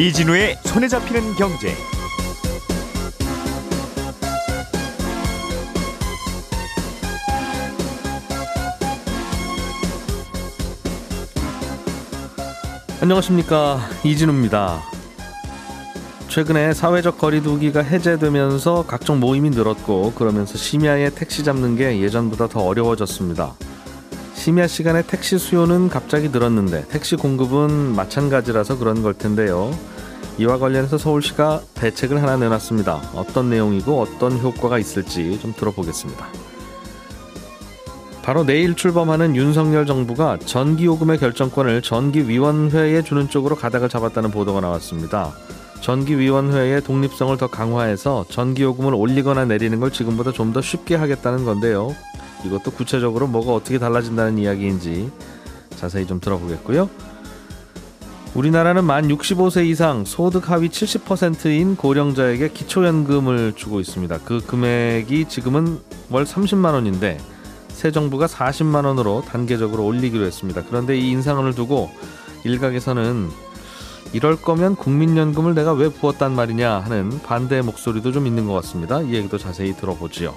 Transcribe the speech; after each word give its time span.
이진우의 0.00 0.56
손에 0.64 0.88
잡히는 0.88 1.34
경제. 1.34 1.74
안녕하십니까 13.02 13.78
이진우입니다. 14.02 14.80
최근에 16.28 16.72
사회적 16.72 17.18
거리두기가 17.18 17.82
해제되면서 17.82 18.86
각종 18.86 19.20
모임이 19.20 19.50
늘었고 19.50 20.14
그러면서 20.14 20.56
심야에 20.56 21.10
택시 21.10 21.44
잡는 21.44 21.76
게 21.76 22.00
예전보다 22.00 22.48
더 22.48 22.60
어려워졌습니다. 22.60 23.52
심야 24.40 24.66
시간에 24.66 25.02
택시 25.02 25.36
수요는 25.36 25.90
갑자기 25.90 26.30
늘었는데 26.30 26.86
택시 26.88 27.14
공급은 27.14 27.94
마찬가지라서 27.94 28.78
그런 28.78 29.02
걸 29.02 29.12
텐데요. 29.12 29.70
이와 30.38 30.56
관련해서 30.56 30.96
서울시가 30.96 31.60
대책을 31.74 32.22
하나 32.22 32.38
내놨습니다. 32.38 33.02
어떤 33.14 33.50
내용이고 33.50 34.00
어떤 34.00 34.38
효과가 34.38 34.78
있을지 34.78 35.38
좀 35.40 35.52
들어보겠습니다. 35.52 36.26
바로 38.22 38.46
내일 38.46 38.74
출범하는 38.74 39.36
윤석열 39.36 39.84
정부가 39.84 40.38
전기요금의 40.38 41.18
결정권을 41.18 41.82
전기위원회에 41.82 43.02
주는 43.02 43.28
쪽으로 43.28 43.56
가닥을 43.56 43.90
잡았다는 43.90 44.30
보도가 44.30 44.62
나왔습니다. 44.62 45.34
전기위원회의 45.82 46.80
독립성을 46.82 47.36
더 47.36 47.46
강화해서 47.46 48.24
전기요금을 48.30 48.94
올리거나 48.94 49.44
내리는 49.44 49.78
걸 49.80 49.90
지금보다 49.90 50.32
좀 50.32 50.54
더 50.54 50.62
쉽게 50.62 50.94
하겠다는 50.94 51.44
건데요. 51.44 51.94
이것도 52.44 52.70
구체적으로 52.72 53.26
뭐가 53.26 53.52
어떻게 53.52 53.78
달라진다는 53.78 54.38
이야기인지 54.38 55.10
자세히 55.76 56.06
좀 56.06 56.20
들어보겠고요. 56.20 56.88
우리나라는 58.34 58.84
만 58.84 59.08
65세 59.08 59.66
이상 59.66 60.04
소득 60.04 60.50
하위 60.50 60.68
70%인 60.68 61.76
고령자에게 61.76 62.50
기초연금을 62.50 63.54
주고 63.56 63.80
있습니다. 63.80 64.18
그 64.24 64.40
금액이 64.46 65.24
지금은 65.28 65.80
월 66.10 66.24
30만 66.24 66.72
원인데 66.72 67.18
새 67.68 67.90
정부가 67.90 68.26
40만 68.26 68.84
원으로 68.84 69.24
단계적으로 69.26 69.84
올리기로 69.84 70.24
했습니다. 70.24 70.62
그런데 70.68 70.96
이 70.96 71.10
인상을 71.10 71.52
두고 71.54 71.90
일각에서는 72.44 73.28
이럴 74.12 74.36
거면 74.36 74.76
국민연금을 74.76 75.54
내가 75.54 75.72
왜 75.72 75.88
부었단 75.88 76.32
말이냐 76.32 76.80
하는 76.80 77.20
반대 77.22 77.62
목소리도 77.62 78.12
좀 78.12 78.26
있는 78.26 78.46
것 78.46 78.52
같습니다. 78.54 79.00
이 79.00 79.14
얘기도 79.14 79.38
자세히 79.38 79.74
들어보지요. 79.74 80.36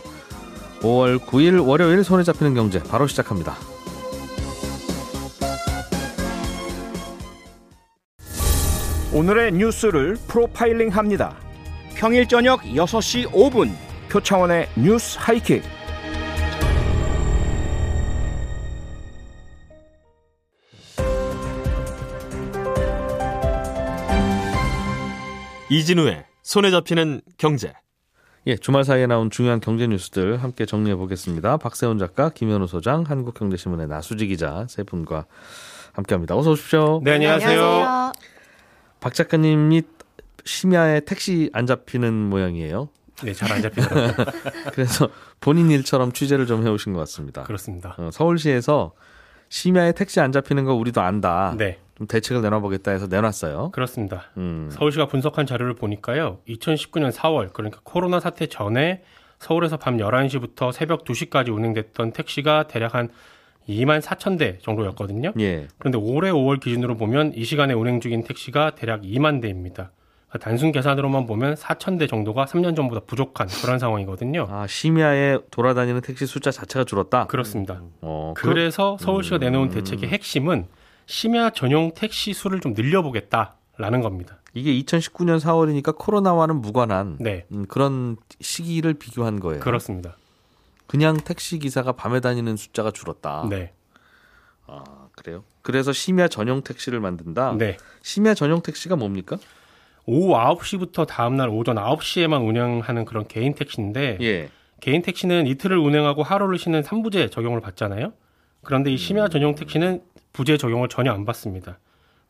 5월 0.83 1.17
9일 1.17 1.65
월요일 1.65 2.03
손에 2.03 2.23
잡히는 2.23 2.53
경제 2.53 2.83
바로 2.83 3.07
시작합니다. 3.07 3.55
오늘의 9.13 9.53
뉴스를 9.53 10.17
프로파일링 10.27 10.89
합니다. 10.89 11.37
평일 11.95 12.27
저녁 12.27 12.61
6시 12.63 13.31
5분 13.31 13.71
표창원의 14.09 14.67
뉴스 14.75 15.17
하이킥. 15.19 15.63
이진우의 25.69 26.25
손에 26.43 26.71
잡히는 26.71 27.21
경제. 27.37 27.73
예, 28.45 28.57
주말 28.57 28.83
사이에 28.83 29.07
나온 29.07 29.29
중요한 29.29 29.61
경제 29.61 29.87
뉴스들 29.87 30.43
함께 30.43 30.65
정리해 30.65 30.95
보겠습니다. 30.95 31.57
박세훈 31.57 31.97
작가, 31.97 32.29
김현우 32.29 32.67
소장, 32.67 33.03
한국경제신문의 33.07 33.87
나수지 33.87 34.27
기자 34.27 34.65
세 34.69 34.83
분과 34.83 35.25
함께합니다. 35.93 36.35
어서 36.35 36.51
오십시오. 36.51 36.99
네, 37.03 37.13
안녕하세요. 37.13 38.11
박 38.99 39.13
작가님이 39.13 39.83
심야에 40.43 41.01
택시 41.01 41.49
안 41.53 41.65
잡히는 41.65 42.13
모양이에요. 42.13 42.89
네, 43.23 43.31
잘 43.33 43.49
안 43.53 43.61
잡히더라고요. 43.61 44.25
그래서 44.73 45.07
본인 45.39 45.71
일처럼 45.71 46.11
취재를 46.11 46.45
좀 46.45 46.65
해오신 46.65 46.91
것 46.91 46.99
같습니다. 46.99 47.43
그렇습니다. 47.43 47.95
어, 47.97 48.09
서울시에서 48.11 48.91
심야에 49.47 49.93
택시 49.93 50.19
안 50.19 50.33
잡히는 50.33 50.65
거 50.65 50.73
우리도 50.73 50.99
안다. 50.99 51.55
네, 51.57 51.79
좀 51.97 52.07
대책을 52.07 52.41
내놔보겠다 52.41 52.91
해서 52.91 53.07
내놨어요. 53.07 53.71
그렇습니다. 53.71 54.23
음, 54.37 54.69
서울시가 54.71 55.07
분석한 55.07 55.45
자료를 55.45 55.75
보니까요. 55.75 56.39
2019년 56.47 57.11
4월, 57.11 57.53
그러니까 57.53 57.79
코로나 57.83 58.19
사태 58.19 58.47
전에 58.47 59.03
서울에서 59.39 59.77
밤 59.77 59.97
11시부터 59.97 60.71
새벽 60.71 61.03
2시까지 61.05 61.53
운행됐던 61.53 62.13
택시가 62.13 62.67
대략 62.67 62.95
한 62.95 63.09
2만 63.69 64.01
4천 64.01 64.37
대 64.39 64.57
정도였거든요. 64.59 65.33
예. 65.39 65.67
그런데 65.77 65.97
올해 65.97 66.31
5월 66.31 66.59
기준으로 66.59 66.97
보면 66.97 67.33
이 67.35 67.43
시간에 67.45 67.73
운행 67.73 68.01
중인 68.01 68.23
택시가 68.23 68.75
대략 68.75 69.01
2만 69.01 69.41
대입니다. 69.41 69.91
그러니까 70.29 70.49
단순 70.49 70.71
계산으로만 70.71 71.27
보면 71.27 71.53
4천 71.55 71.99
대 71.99 72.07
정도가 72.07 72.45
3년 72.45 72.75
전보다 72.75 73.01
부족한 73.05 73.47
그런 73.61 73.77
상황이거든요. 73.79 74.47
아, 74.49 74.65
심야에 74.67 75.37
돌아다니는 75.51 76.01
택시 76.01 76.25
숫자 76.25 76.49
자체가 76.51 76.85
줄었다? 76.85 77.27
그렇습니다. 77.27 77.81
어, 78.01 78.33
그러- 78.35 78.53
그래서 78.53 78.97
서울시가 78.99 79.37
내놓은 79.37 79.69
대책의 79.69 80.09
핵심은 80.09 80.65
심야 81.05 81.49
전용 81.51 81.91
택시 81.93 82.33
수를 82.33 82.59
좀 82.59 82.73
늘려보겠다라는 82.73 84.01
겁니다. 84.01 84.39
이게 84.53 84.71
2019년 84.81 85.39
4월이니까 85.39 85.97
코로나와는 85.97 86.57
무관한 86.57 87.17
네, 87.19 87.45
음, 87.51 87.65
그런 87.67 88.17
시기를 88.39 88.93
비교한 88.93 89.39
거예요. 89.39 89.59
그렇습니다. 89.61 90.15
그냥 90.85 91.17
택시 91.17 91.57
기사가 91.59 91.93
밤에 91.93 92.19
다니는 92.19 92.55
숫자가 92.55 92.91
줄었다. 92.91 93.47
네, 93.49 93.73
아, 94.67 94.83
그래요? 95.15 95.43
그래서 95.61 95.91
심야 95.91 96.27
전용 96.27 96.61
택시를 96.61 96.99
만든다. 96.99 97.55
네. 97.57 97.77
심야 98.01 98.33
전용 98.33 98.61
택시가 98.61 98.95
뭡니까? 98.95 99.37
오후 100.05 100.33
9시부터 100.33 101.07
다음날 101.07 101.49
오전 101.49 101.77
9시에만 101.77 102.45
운영하는 102.45 103.05
그런 103.05 103.27
개인 103.27 103.53
택시인데 103.55 104.17
예. 104.21 104.49
개인 104.81 105.01
택시는 105.01 105.47
이틀을 105.47 105.77
운행하고 105.77 106.23
하루를 106.23 106.59
쉬는 106.59 106.81
3부제 106.81 107.31
적용을 107.31 107.61
받잖아요. 107.61 108.11
그런데 108.61 108.91
이 108.91 108.97
심야 108.97 109.29
전용 109.29 109.55
택시는 109.55 110.01
부재 110.33 110.57
적용을 110.57 110.89
전혀 110.89 111.11
안 111.11 111.25
받습니다. 111.25 111.79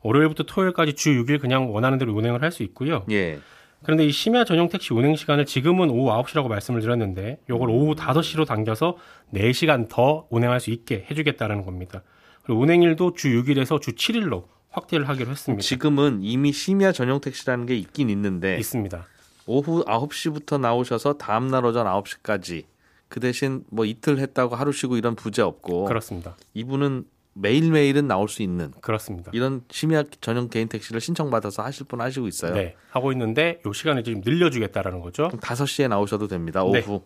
월요일부터 0.01 0.43
토요일까지 0.43 0.93
주 0.93 1.09
6일 1.11 1.39
그냥 1.39 1.73
원하는 1.73 1.97
대로 1.97 2.13
운행을 2.13 2.41
할 2.43 2.51
수 2.51 2.61
있고요. 2.63 3.05
예. 3.09 3.39
그런데 3.83 4.05
이 4.05 4.11
심야 4.11 4.45
전용 4.45 4.69
택시 4.69 4.93
운행 4.93 5.15
시간을 5.15 5.45
지금은 5.45 5.89
오후 5.89 6.09
9시라고 6.23 6.47
말씀을 6.47 6.81
드렸는데 6.81 7.39
요걸 7.49 7.69
오후 7.69 7.95
5시로 7.95 8.45
당겨서 8.45 8.97
4시간 9.33 9.89
더 9.89 10.27
운행할 10.29 10.59
수 10.59 10.69
있게 10.71 11.05
해주겠다는 11.09 11.63
겁니다. 11.63 12.03
그리고 12.43 12.61
운행일도 12.61 13.13
주 13.13 13.29
6일에서 13.29 13.81
주 13.81 13.93
7일로 13.93 14.45
확대를 14.69 15.07
하기로 15.07 15.31
했습니다. 15.31 15.61
지금은 15.61 16.19
이미 16.21 16.51
심야 16.51 16.91
전용 16.91 17.19
택시라는 17.21 17.65
게 17.65 17.75
있긴 17.75 18.09
있는데 18.09 18.57
있습니다. 18.57 19.05
오후 19.47 19.83
9시부터 19.85 20.59
나오셔서 20.59 21.17
다음 21.17 21.47
날 21.47 21.65
오전 21.65 21.85
9시까지 21.85 22.63
그 23.09 23.19
대신 23.19 23.63
뭐 23.69 23.85
이틀 23.85 24.17
했다고 24.19 24.55
하루 24.55 24.71
쉬고 24.71 24.97
이런 24.97 25.15
부재 25.15 25.41
없고 25.41 25.85
그렇습니다. 25.85 26.35
이분은 26.53 27.05
매일매일은 27.33 28.07
나올 28.07 28.29
수 28.29 28.43
있는 28.43 28.71
그렇습니다. 28.81 29.31
이런 29.33 29.61
심야 29.69 30.03
전용 30.21 30.49
개인 30.49 30.67
택시를 30.67 31.01
신청받아서 31.01 31.63
하실 31.63 31.85
분 31.85 32.01
하시고 32.01 32.27
있어요. 32.27 32.53
네, 32.53 32.75
하고 32.89 33.11
있는데 33.11 33.59
요 33.65 33.73
시간을 33.73 34.03
좀 34.03 34.21
늘려 34.21 34.49
주겠다라는 34.49 34.99
거죠. 35.01 35.27
그럼 35.27 35.39
5시에 35.39 35.87
나오셔도 35.87 36.27
됩니다. 36.27 36.63
네. 36.63 36.79
오후. 36.79 37.01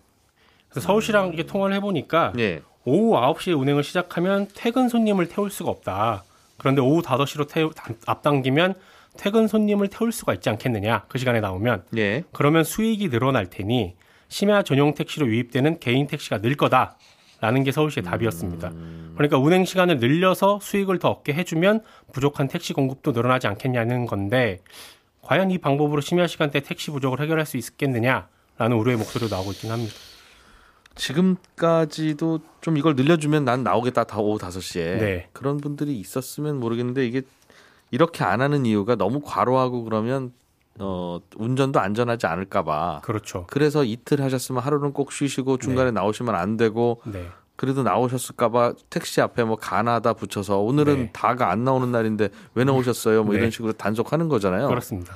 그래서 0.69 0.87
서울시랑 0.87 1.31
이게 1.33 1.43
통화를 1.43 1.75
해 1.75 1.79
보니까 1.79 2.33
예. 2.37 2.61
오후 2.83 3.15
9시에 3.15 3.57
운행을 3.57 3.83
시작하면 3.83 4.47
퇴근 4.53 4.89
손님을 4.89 5.29
태울 5.29 5.49
수가 5.49 5.71
없다. 5.71 6.23
그런데 6.57 6.81
오후 6.81 7.01
5시로 7.01 7.47
태우, 7.47 7.71
앞당기면 8.05 8.75
퇴근 9.17 9.47
손님을 9.47 9.87
태울 9.87 10.11
수가 10.11 10.33
있지 10.33 10.49
않겠느냐. 10.49 11.05
그 11.07 11.17
시간에 11.17 11.39
나오면. 11.39 11.83
예. 11.97 12.23
그러면 12.33 12.63
수익이 12.63 13.09
늘어날 13.09 13.49
테니 13.49 13.95
심야 14.27 14.63
전용 14.63 14.93
택시로 14.93 15.27
유입되는 15.27 15.79
개인 15.79 16.07
택시가 16.07 16.39
늘 16.39 16.55
거다. 16.55 16.97
라는 17.39 17.63
게 17.63 17.71
서울시의 17.71 18.03
답이었습니다. 18.03 18.71
그러니까 19.17 19.37
운행 19.37 19.65
시간을 19.65 19.97
늘려서 19.97 20.59
수익을 20.61 20.99
더 20.99 21.09
얻게 21.09 21.33
해주면 21.33 21.81
부족한 22.13 22.47
택시 22.47 22.73
공급도 22.73 23.11
늘어나지 23.11 23.47
않겠냐는 23.47 24.05
건데 24.05 24.59
과연 25.21 25.51
이 25.51 25.57
방법으로 25.57 26.01
심야 26.01 26.27
시간대 26.27 26.61
택시 26.61 26.91
부족을 26.91 27.19
해결할 27.19 27.45
수 27.45 27.57
있겠느냐라는 27.57 28.77
우려의 28.77 28.97
목소리도 28.97 29.35
나오고 29.35 29.51
있긴 29.51 29.71
합니다. 29.71 29.93
지금까지도 30.95 32.39
좀 32.61 32.77
이걸 32.77 32.95
늘려주면 32.95 33.45
난 33.45 33.63
나오겠다 33.63 34.05
다 34.05 34.19
오후 34.19 34.39
5시에 34.39 34.99
네. 34.99 35.29
그런 35.33 35.57
분들이 35.57 35.99
있었으면 35.99 36.59
모르겠는데 36.59 37.05
이게 37.05 37.21
이렇게 37.91 38.23
안 38.23 38.41
하는 38.41 38.65
이유가 38.65 38.95
너무 38.95 39.21
과로하고 39.23 39.83
그러면 39.83 40.33
어 40.79 41.19
운전도 41.35 41.79
안전하지 41.79 42.27
않을까봐 42.27 43.01
그렇죠. 43.03 43.45
그래서 43.49 43.83
이틀 43.83 44.21
하셨으면 44.21 44.61
하루는 44.61 44.93
꼭 44.93 45.11
쉬시고 45.11 45.57
중간에 45.57 45.91
나오시면 45.91 46.35
안 46.35 46.57
되고 46.57 47.01
네. 47.05 47.27
그래도 47.57 47.83
나오셨을까봐 47.83 48.73
택시 48.89 49.19
앞에 49.19 49.43
뭐 49.43 49.57
가나다 49.57 50.13
붙여서 50.13 50.59
오늘은 50.59 50.95
네. 50.97 51.09
다가 51.11 51.51
안 51.51 51.63
나오는 51.65 51.91
날인데 51.91 52.29
왜 52.53 52.63
나오셨어요 52.63 53.23
뭐 53.23 53.33
네. 53.33 53.39
이런 53.39 53.51
식으로 53.51 53.73
단속하는 53.73 54.29
거잖아요. 54.29 54.67
그렇습니다. 54.69 55.15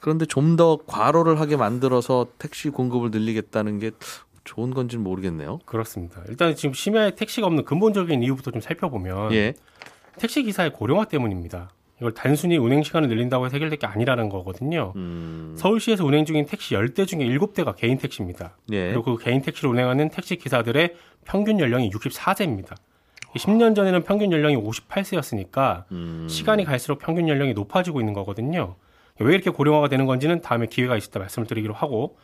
그런데 0.00 0.26
좀 0.26 0.56
더 0.56 0.78
과로를 0.86 1.38
하게 1.38 1.56
만들어서 1.56 2.26
택시 2.38 2.70
공급을 2.70 3.10
늘리겠다는 3.10 3.78
게 3.78 3.90
좋은 4.44 4.72
건지는 4.72 5.04
모르겠네요. 5.04 5.58
그렇습니다. 5.66 6.22
일단 6.28 6.54
지금 6.56 6.72
심야에 6.72 7.14
택시가 7.14 7.46
없는 7.46 7.64
근본적인 7.64 8.22
이유부터 8.22 8.50
좀 8.52 8.60
살펴보면 8.60 9.32
예. 9.32 9.54
택시 10.18 10.42
기사의 10.42 10.72
고령화 10.72 11.04
때문입니다. 11.06 11.68
이걸 11.98 12.12
단순히 12.12 12.58
운행 12.58 12.82
시간을 12.82 13.08
늘린다고 13.08 13.46
해서 13.46 13.54
해결될 13.54 13.78
게 13.78 13.86
아니라는 13.86 14.28
거거든요. 14.28 14.92
음. 14.96 15.54
서울시에서 15.56 16.04
운행 16.04 16.24
중인 16.24 16.44
택시 16.46 16.74
10대 16.74 17.06
중에 17.06 17.20
7대가 17.20 17.74
개인 17.74 17.96
택시입니다. 17.96 18.56
예. 18.72 18.90
그리고 18.90 19.16
그 19.16 19.24
개인 19.24 19.40
택시를 19.40 19.70
운행하는 19.70 20.10
택시 20.10 20.36
기사들의 20.36 20.94
평균 21.24 21.58
연령이 21.58 21.90
64세입니다. 21.90 22.76
10년 23.34 23.74
전에는 23.74 24.02
평균 24.02 24.32
연령이 24.32 24.56
58세였으니까 24.56 25.84
음. 25.92 26.26
시간이 26.28 26.64
갈수록 26.64 26.98
평균 26.98 27.28
연령이 27.28 27.54
높아지고 27.54 28.00
있는 28.00 28.12
거거든요. 28.12 28.76
왜 29.18 29.34
이렇게 29.34 29.50
고령화가 29.50 29.88
되는 29.88 30.04
건지는 30.06 30.42
다음에 30.42 30.66
기회가 30.66 30.96
있을 30.96 31.10
때 31.10 31.18
말씀을 31.18 31.46
드리기로 31.46 31.72
하고 31.72 32.18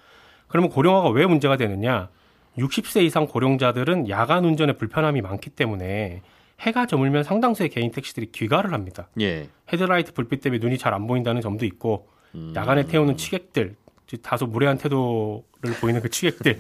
그러면 0.49 0.71
고령화가 0.71 1.09
왜 1.11 1.25
문제가 1.25 1.57
되느냐? 1.57 2.11
60세 2.59 3.03
이상 3.03 3.27
고령자들은 3.27 4.11
야간 4.11 4.45
운전에 4.45 4.75
불편함이 4.75 5.23
많기 5.23 5.49
때문에 5.49 6.21
해가 6.63 6.87
저물면 6.87 7.25
상당수의 7.25 7.69
개인 7.69 7.91
택시들이 7.91 8.31
귀가를 8.33 8.73
합니다. 8.73 9.09
예. 9.21 9.49
헤드라이트 9.73 10.13
불빛 10.13 10.41
때문에 10.41 10.59
눈이 10.61 10.79
잘 10.79 10.93
안 10.95 11.07
보인다는 11.07 11.41
점도 11.41 11.65
있고 11.67 12.09
음. 12.35 12.53
야간에 12.57 12.85
태우는 12.87 13.17
취객들 13.17 13.77
다소 14.23 14.47
무례한 14.47 14.77
태도를 14.79 15.43
보이는 15.81 16.01
그 16.01 16.09
취객들 16.09 16.59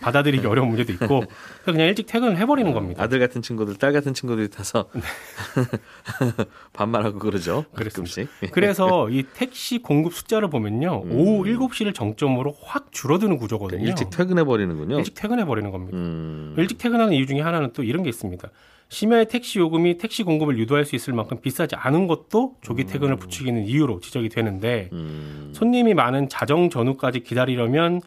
받아들이기 0.00 0.46
어려운 0.46 0.68
문제도 0.68 0.92
있고 0.92 1.24
그냥 1.64 1.88
일찍 1.88 2.06
퇴근을 2.06 2.36
해버리는 2.36 2.72
겁니다. 2.72 3.02
아들 3.02 3.18
같은 3.18 3.42
친구들, 3.42 3.76
딸 3.76 3.92
같은 3.92 4.14
친구들이 4.14 4.48
타서 4.48 4.88
반말하고 6.72 7.18
그러죠. 7.18 7.64
네. 7.72 7.84
그렇습니다. 7.84 8.30
그래서 8.52 9.10
이 9.10 9.24
택시 9.34 9.78
공급 9.78 10.14
숫자를 10.14 10.48
보면요 10.50 11.02
음. 11.04 11.12
오후 11.12 11.44
7시를 11.44 11.94
정점으로 11.94 12.54
확 12.62 12.92
줄어드는 12.92 13.36
구조거든요. 13.38 13.86
일찍 13.86 14.10
퇴근해 14.10 14.44
버리는군요. 14.44 14.98
일찍 14.98 15.14
퇴근해 15.14 15.44
버리는 15.44 15.70
겁니다. 15.70 15.96
음. 15.96 16.54
일찍 16.56 16.78
퇴근하는 16.78 17.12
이유 17.14 17.26
중에 17.26 17.40
하나는 17.40 17.72
또 17.72 17.82
이런 17.82 18.02
게 18.02 18.08
있습니다. 18.08 18.48
심야의 18.88 19.28
택시 19.28 19.58
요금이 19.58 19.98
택시 19.98 20.22
공급을 20.22 20.58
유도할 20.58 20.84
수 20.84 20.94
있을 20.94 21.14
만큼 21.14 21.40
비싸지 21.40 21.74
않은 21.74 22.06
것도 22.06 22.56
조기 22.60 22.84
퇴근을 22.84 23.16
부추기는 23.16 23.64
이유로 23.64 24.00
지적이 24.00 24.28
되는데 24.28 24.88
음. 24.92 25.50
손님이 25.54 25.94
많은 25.94 26.28
자정 26.28 26.70
전후까지 26.70 27.20
기다리려면 27.20 28.00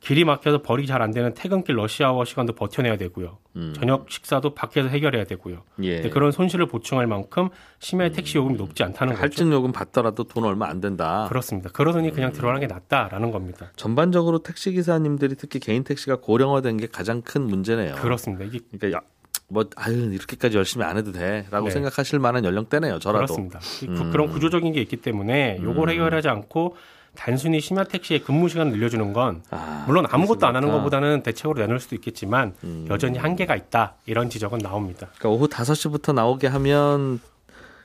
길이 0.00 0.24
막혀서 0.24 0.62
벌이 0.62 0.86
잘 0.86 1.02
안 1.02 1.10
되는 1.12 1.32
퇴근길 1.34 1.76
러시아워 1.76 2.24
시간도 2.24 2.54
버텨내야 2.54 2.96
되고요. 2.96 3.38
음. 3.56 3.72
저녁 3.76 4.10
식사도 4.10 4.54
밖에서 4.54 4.88
해결해야 4.88 5.24
되고요. 5.24 5.62
예. 5.82 6.08
그런 6.08 6.30
손실을 6.32 6.66
보충할 6.66 7.06
만큼 7.06 7.48
심야의 7.80 8.12
택시 8.12 8.36
요금이 8.38 8.56
높지 8.56 8.82
않다는 8.82 9.14
거죠. 9.14 9.22
할증 9.22 9.52
요금 9.52 9.72
받더라도 9.72 10.24
돈 10.24 10.44
얼마 10.44 10.68
안 10.68 10.80
된다. 10.80 11.26
그렇습니다. 11.28 11.70
그러더니 11.70 12.08
음. 12.08 12.14
그냥 12.14 12.32
들어가는 12.32 12.60
게 12.60 12.66
낫다라는 12.66 13.30
겁니다. 13.30 13.70
전반적으로 13.76 14.38
택시 14.40 14.72
기사님들이 14.72 15.34
특히 15.36 15.58
개인 15.60 15.84
택시가 15.84 16.16
고령화된 16.16 16.76
게 16.78 16.86
가장 16.86 17.22
큰 17.22 17.42
문제네요. 17.42 17.94
그렇습니다. 17.96 18.44
이게 18.44 18.60
그러니까 18.72 18.98
야, 18.98 19.02
뭐 19.48 19.64
아유 19.76 20.12
이렇게까지 20.12 20.56
열심히 20.56 20.84
안 20.84 20.96
해도 20.96 21.10
돼라고 21.12 21.66
네. 21.66 21.70
생각하실 21.70 22.18
만한 22.18 22.44
연령대네요. 22.44 22.98
저라도. 22.98 23.34
그렇습니다. 23.34 23.60
음. 23.88 24.10
그런 24.10 24.28
구조적인 24.28 24.72
게 24.72 24.80
있기 24.82 24.96
때문에 24.98 25.58
요걸 25.62 25.90
해결하지 25.90 26.28
않고 26.28 26.76
단순히 27.18 27.60
심야 27.60 27.82
택시의 27.84 28.22
근무 28.22 28.48
시간을 28.48 28.72
늘려주는 28.72 29.12
건 29.12 29.42
아, 29.50 29.84
물론 29.88 30.06
아무것도 30.08 30.46
안 30.46 30.54
하는 30.54 30.68
그렇습니까? 30.68 30.78
것보다는 30.84 31.22
대책으로 31.24 31.60
내놓을 31.60 31.80
수도 31.80 31.96
있겠지만 31.96 32.54
음. 32.62 32.86
여전히 32.88 33.18
한계가 33.18 33.56
있다 33.56 33.96
이런 34.06 34.30
지적은 34.30 34.58
나옵니다. 34.58 35.08
그러니까 35.18 35.28
오후 35.30 35.48
5시부터 35.48 36.14
나오게 36.14 36.46
하면 36.46 37.20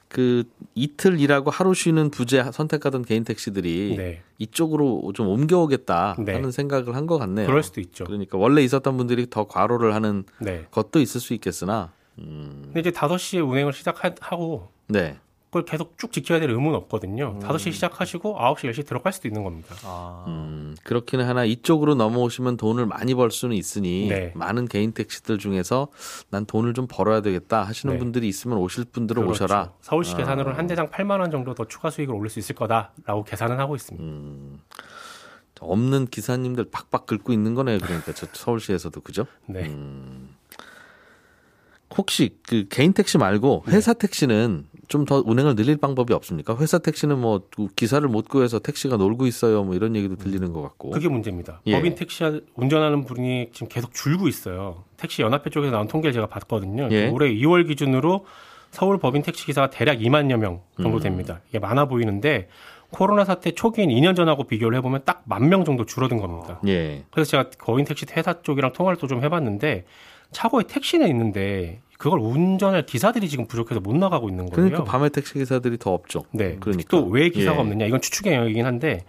그 0.08 0.44
이틀 0.76 1.20
일하고 1.20 1.50
하루 1.50 1.74
쉬는 1.74 2.12
부재 2.12 2.44
선택하던 2.54 3.04
개인 3.06 3.24
택시들이 3.24 3.96
네, 3.98 4.22
이쪽으로 4.38 5.12
좀 5.16 5.28
옮겨오겠다 5.28 6.18
네. 6.20 6.34
하는 6.34 6.52
생각을 6.52 6.96
한 6.96 7.08
것 7.08 7.18
같네요. 7.18 7.48
그럴 7.48 7.64
수도 7.64 7.82
있죠. 7.82 8.04
그러니까 8.04 8.38
원래 8.38 8.62
있었던 8.62 8.96
분들이 8.96 9.28
더 9.28 9.46
과로를 9.48 9.96
하는 9.96 10.26
네. 10.40 10.68
것도 10.70 11.00
있을 11.00 11.20
수 11.20 11.34
있겠으나, 11.34 11.92
음, 12.20 12.62
근데 12.66 12.82
이제 12.82 12.92
5시에 12.92 13.50
운행을 13.50 13.74
시작하고 13.74 14.70
네, 14.88 15.18
그걸 15.54 15.66
계속 15.66 16.00
쭉 16.00 16.12
지켜야 16.12 16.40
될 16.40 16.50
의무는 16.50 16.76
없거든요. 16.80 17.38
5시에 17.40 17.72
시작하시고 17.74 18.36
9시, 18.40 18.72
10시 18.72 18.88
들어갈 18.88 19.14
수도 19.14 19.28
있는 19.28 19.44
겁니다. 19.44 19.76
음, 20.26 20.76
그렇기는 20.84 21.24
하나 21.28 21.46
이쪽으로 21.46 21.94
넘어오시면 21.94 22.58
돈을 22.58 22.88
많이 22.88 23.14
벌 23.14 23.30
수는 23.30 23.56
있으니 23.56 24.08
네. 24.10 24.32
많은 24.34 24.68
개인 24.68 24.94
택시들 24.94 25.38
중에서 25.38 25.90
난 26.32 26.48
돈을 26.48 26.74
좀 26.74 26.88
벌어야 26.90 27.22
되겠다 27.22 27.62
하시는 27.62 27.94
네. 27.94 28.00
분들이 28.00 28.28
있으면 28.28 28.58
오실 28.58 28.86
분들은 28.86 29.22
그렇죠. 29.22 29.44
오셔라. 29.46 29.74
서울시 29.82 30.16
아. 30.16 30.18
계산으로는 30.18 30.58
한 30.58 30.66
대당 30.66 30.90
8만 30.90 31.20
원 31.20 31.30
정도 31.30 31.54
더 31.54 31.68
추가 31.68 31.92
수익을 31.92 32.16
올릴 32.16 32.32
수 32.32 32.40
있을 32.40 32.56
거다라고 32.56 33.24
계산은 33.24 33.60
하고 33.60 33.76
있습니다. 33.76 34.04
음, 34.04 34.60
없는 35.60 36.08
기사님들 36.08 36.66
박박 36.72 37.06
긁고 37.06 37.32
있는 37.32 37.54
거네요. 37.54 37.78
그러니까 37.78 38.12
저 38.14 38.26
서울시에서도 38.32 39.00
그죠? 39.02 39.28
네. 39.46 39.68
음. 39.68 40.36
혹시 41.98 42.38
그 42.48 42.66
개인 42.70 42.94
택시 42.94 43.18
말고 43.18 43.64
회사 43.70 43.94
택시는 43.94 44.66
좀 44.88 45.06
더 45.06 45.24
운행을 45.26 45.56
늘릴 45.56 45.78
방법이 45.78 46.14
없습니까? 46.14 46.56
회사 46.60 46.78
택시는 46.78 47.20
뭐 47.20 47.42
기사를 47.76 48.08
못 48.08 48.28
구해서 48.30 48.60
택시가 48.60 48.98
놀고 48.98 49.26
있어요. 49.28 49.64
뭐 49.64 49.74
이런 49.76 49.96
얘기도 49.96 50.16
들리는 50.18 50.54
것 50.54 50.62
같고. 50.62 50.92
그게 50.92 51.08
문제입니다. 51.08 51.62
예. 51.66 51.74
법인 51.74 51.96
택시 51.96 52.24
운전하는 52.56 53.04
분이 53.06 53.50
지금 53.54 53.68
계속 53.70 53.94
줄고 53.94 54.28
있어요. 54.28 54.84
택시 54.98 55.22
연합회 55.22 55.50
쪽에서 55.50 55.72
나온 55.72 55.88
통계를 55.88 56.14
제가 56.14 56.28
봤거든요. 56.28 56.90
예. 56.92 57.08
올해 57.10 57.34
2월 57.34 57.68
기준으로 57.68 58.26
서울 58.72 58.98
법인 59.00 59.24
택시 59.24 59.46
기사가 59.46 59.70
대략 59.72 59.98
2만여 60.00 60.38
명 60.38 60.62
정도 60.82 60.98
음. 60.98 61.02
됩니다. 61.02 61.42
이게 61.50 61.60
많아 61.60 61.86
보이는데 61.86 62.48
코로나 62.92 63.26
사태 63.26 63.52
초기인 63.52 63.90
2년 63.90 64.16
전하고 64.16 64.44
비교를 64.44 64.78
해보면 64.78 65.02
딱 65.06 65.24
만 65.26 65.50
명 65.50 65.66
정도 65.66 65.86
줄어든 65.86 66.18
겁니다. 66.20 66.60
예. 66.68 67.04
그래서 67.10 67.32
제가 67.32 67.50
거인 67.58 67.86
택시 67.86 68.06
회사 68.16 68.42
쪽이랑 68.42 68.74
통화를 68.74 68.98
또 69.00 69.08
좀 69.08 69.24
해봤는데 69.24 69.86
차고에 70.34 70.64
택시는 70.64 71.08
있는데 71.10 71.82
그걸 71.98 72.20
운전할 72.20 72.86
기사들이 72.86 73.30
지금 73.30 73.48
부족해서 73.48 73.80
못 73.80 73.96
나가고 73.96 74.28
있는 74.30 74.50
거예요. 74.50 74.70
그러니까 74.70 74.84
밤에 74.84 75.08
택시 75.10 75.36
기사들이 75.36 75.78
더 75.78 75.94
없죠. 75.94 76.24
네. 76.32 76.58
그러니까. 76.60 76.90
또 76.90 77.06
왜 77.08 77.30
기사가 77.30 77.56
예. 77.58 77.62
없느냐? 77.62 77.86
이건 77.86 78.02
추측의 78.02 78.34
영역이긴 78.34 78.66
한데 78.66 79.06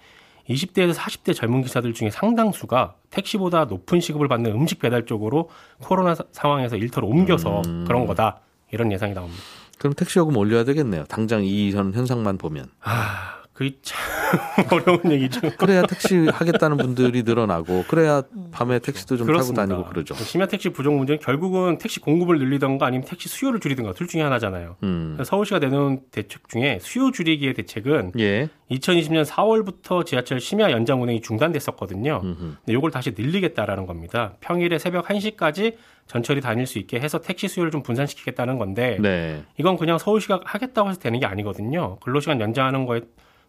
20대에서 0.49 0.93
40대 0.94 1.35
젊은 1.35 1.62
기사들 1.62 1.94
중에 1.94 2.11
상당수가 2.11 2.94
택시보다 3.11 3.65
높은 3.65 3.99
시급을 4.00 4.29
받는 4.29 4.53
음식 4.53 4.79
배달 4.79 5.06
쪽으로 5.06 5.49
코로나 5.82 6.15
사- 6.15 6.25
상황에서 6.32 6.76
일터로 6.76 7.09
옮겨서 7.09 7.62
음. 7.67 7.85
그런 7.87 8.06
거다. 8.06 8.41
이런 8.70 8.93
예상이 8.93 9.15
나옵니다. 9.15 9.43
그럼 9.79 9.94
택시 9.94 10.19
요금 10.19 10.37
올려야 10.37 10.65
되겠네요. 10.65 11.05
당장 11.05 11.44
이런 11.44 11.93
현상만 11.94 12.38
보면. 12.38 12.67
아, 12.82 13.43
그게 13.55 13.77
참 13.83 14.01
어려운 14.73 15.12
얘기죠. 15.12 15.41
그래야 15.56 15.83
택시 15.83 16.27
하겠다는 16.27 16.77
분들이 16.77 17.23
늘어나고 17.23 17.85
그래야 17.87 18.23
밤에 18.51 18.81
택시도 18.81 19.17
좀 19.17 19.29
그렇습니다. 19.29 19.62
타고 19.62 19.75
다니고 19.75 19.89
그러죠. 19.91 20.15
심야 20.15 20.47
택시 20.47 20.71
부족 20.71 20.93
문제는 20.95 21.21
결국은 21.21 21.79
택시 21.79 22.01
공급을 22.01 22.41
늘리던가 22.41 22.87
아니면 22.87 23.06
택시 23.06 23.29
수요를 23.29 23.61
줄이든가 23.61 23.93
둘 23.93 24.08
중에 24.08 24.23
하나잖아요. 24.23 24.77
음. 24.82 25.17
서울시가 25.25 25.61
내놓은 25.61 26.01
대책 26.11 26.49
중에 26.49 26.81
수요 26.82 27.13
줄이기의 27.13 27.55
대책은 27.55 28.13
예. 28.19 28.49
2020년 28.73 29.25
4월부터 29.25 30.05
지하철 30.05 30.41
심야 30.41 30.73
연장 30.73 31.01
운행이 31.01 31.20
중단됐었거든요. 31.20 32.23
음흠. 32.25 32.39
근데 32.39 32.73
이걸 32.73 32.91
다시 32.91 33.13
늘리겠다라는 33.17 33.87
겁니다. 33.87 34.32
평일에 34.41 34.79
새벽 34.81 35.06
1시까지 35.06 35.77
전철이 36.08 36.41
다닐 36.41 36.67
수 36.67 36.81
있게 36.81 36.99
해서 36.99 37.20
택시 37.20 37.46
수요를 37.46 37.70
좀 37.70 37.84
분산시키겠다는 37.84 38.58
건데 38.58 38.99
네. 39.01 39.44
이건 39.58 39.77
그냥 39.77 39.99
서울시가 39.99 40.41
하겠다고 40.44 40.91
해서 40.91 40.99
되는 40.99 41.20
게 41.20 41.27
아니거든요. 41.27 41.99
근로시간 42.01 42.41
연장하는 42.41 42.84
거에 42.87 43.03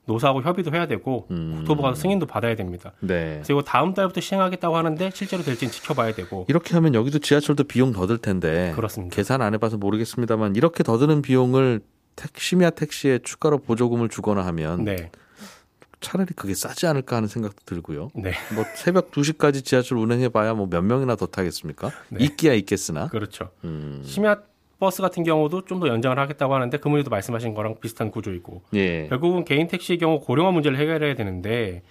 노사하고 0.05 0.41
협의도 0.41 0.71
해야 0.73 0.85
되고 0.87 1.27
음. 1.31 1.55
국토부가 1.57 1.95
승인도 1.95 2.25
받아야 2.25 2.55
됩니다. 2.55 2.93
네. 2.99 3.41
이거 3.49 3.61
다음 3.61 3.93
달부터 3.93 4.21
시행하겠다고 4.21 4.75
하는데 4.77 5.09
실제로 5.13 5.43
될지는 5.43 5.71
지켜봐야 5.71 6.13
되고 6.13 6.45
이렇게 6.47 6.73
하면 6.75 6.93
여기도 6.93 7.19
지하철도 7.19 7.63
비용 7.65 7.91
더 7.91 8.05
들 8.05 8.17
텐데 8.19 8.71
그렇습니다. 8.75 9.15
계산 9.15 9.41
안 9.41 9.53
해봐서 9.55 9.77
모르겠습니다만 9.77 10.55
이렇게 10.55 10.83
더 10.83 10.97
드는 10.99 11.21
비용을 11.23 11.81
택, 12.15 12.37
심야 12.37 12.69
택시에 12.69 13.19
추가로 13.23 13.57
보조금을 13.59 14.09
주거나 14.09 14.45
하면 14.45 14.83
네, 14.85 15.09
차라리 16.01 16.27
그게 16.35 16.53
싸지 16.53 16.85
않을까 16.85 17.15
하는 17.15 17.27
생각도 17.27 17.57
들고요. 17.65 18.09
네, 18.13 18.33
뭐 18.53 18.63
새벽 18.75 19.11
2시까지 19.11 19.65
지하철 19.65 19.97
운행해 19.97 20.29
봐야 20.29 20.53
뭐 20.53 20.67
몇 20.67 20.81
명이나 20.83 21.15
더 21.15 21.25
타겠습니까? 21.25 21.91
네. 22.09 22.23
있기야 22.25 22.53
있겠으나. 22.53 23.07
그렇죠. 23.07 23.49
음. 23.63 24.01
심야 24.05 24.37
버스 24.79 25.01
같은 25.01 25.23
경우도 25.23 25.65
좀 25.65 25.79
더 25.79 25.87
연장을 25.87 26.17
하겠다고 26.17 26.53
하는데 26.55 26.77
그 26.77 26.87
문제도 26.87 27.09
말씀하신 27.09 27.53
거랑 27.53 27.75
비슷한 27.81 28.11
구조이고 28.11 28.61
예. 28.75 29.07
결국은 29.07 29.43
개인 29.45 29.67
택시의 29.67 29.97
경우 29.99 30.19
고령화 30.19 30.51
문제를 30.51 30.77
해결해야 30.77 31.15
되는데 31.15 31.81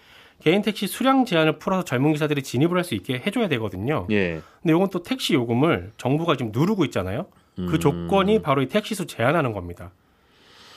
개인 0.42 0.62
택시 0.62 0.86
수량 0.86 1.24
제한을 1.24 1.58
풀어서 1.58 1.84
젊은 1.84 2.12
기사들이 2.12 2.42
진입을 2.42 2.76
할 2.76 2.84
수 2.84 2.94
있게 2.94 3.22
해줘야 3.26 3.48
되거든요. 3.48 4.06
예. 4.10 4.40
근데 4.62 4.74
이건 4.74 4.88
또 4.90 5.02
택시 5.02 5.34
요금을 5.34 5.92
정부가 5.96 6.36
지금 6.36 6.52
누르고 6.52 6.84
있잖아요. 6.86 7.26
그 7.56 7.62
음. 7.62 7.78
조건이 7.78 8.42
바로 8.42 8.62
이 8.62 8.68
택시 8.68 8.94
수 8.94 9.06
제한하는 9.06 9.52
겁니다. 9.52 9.90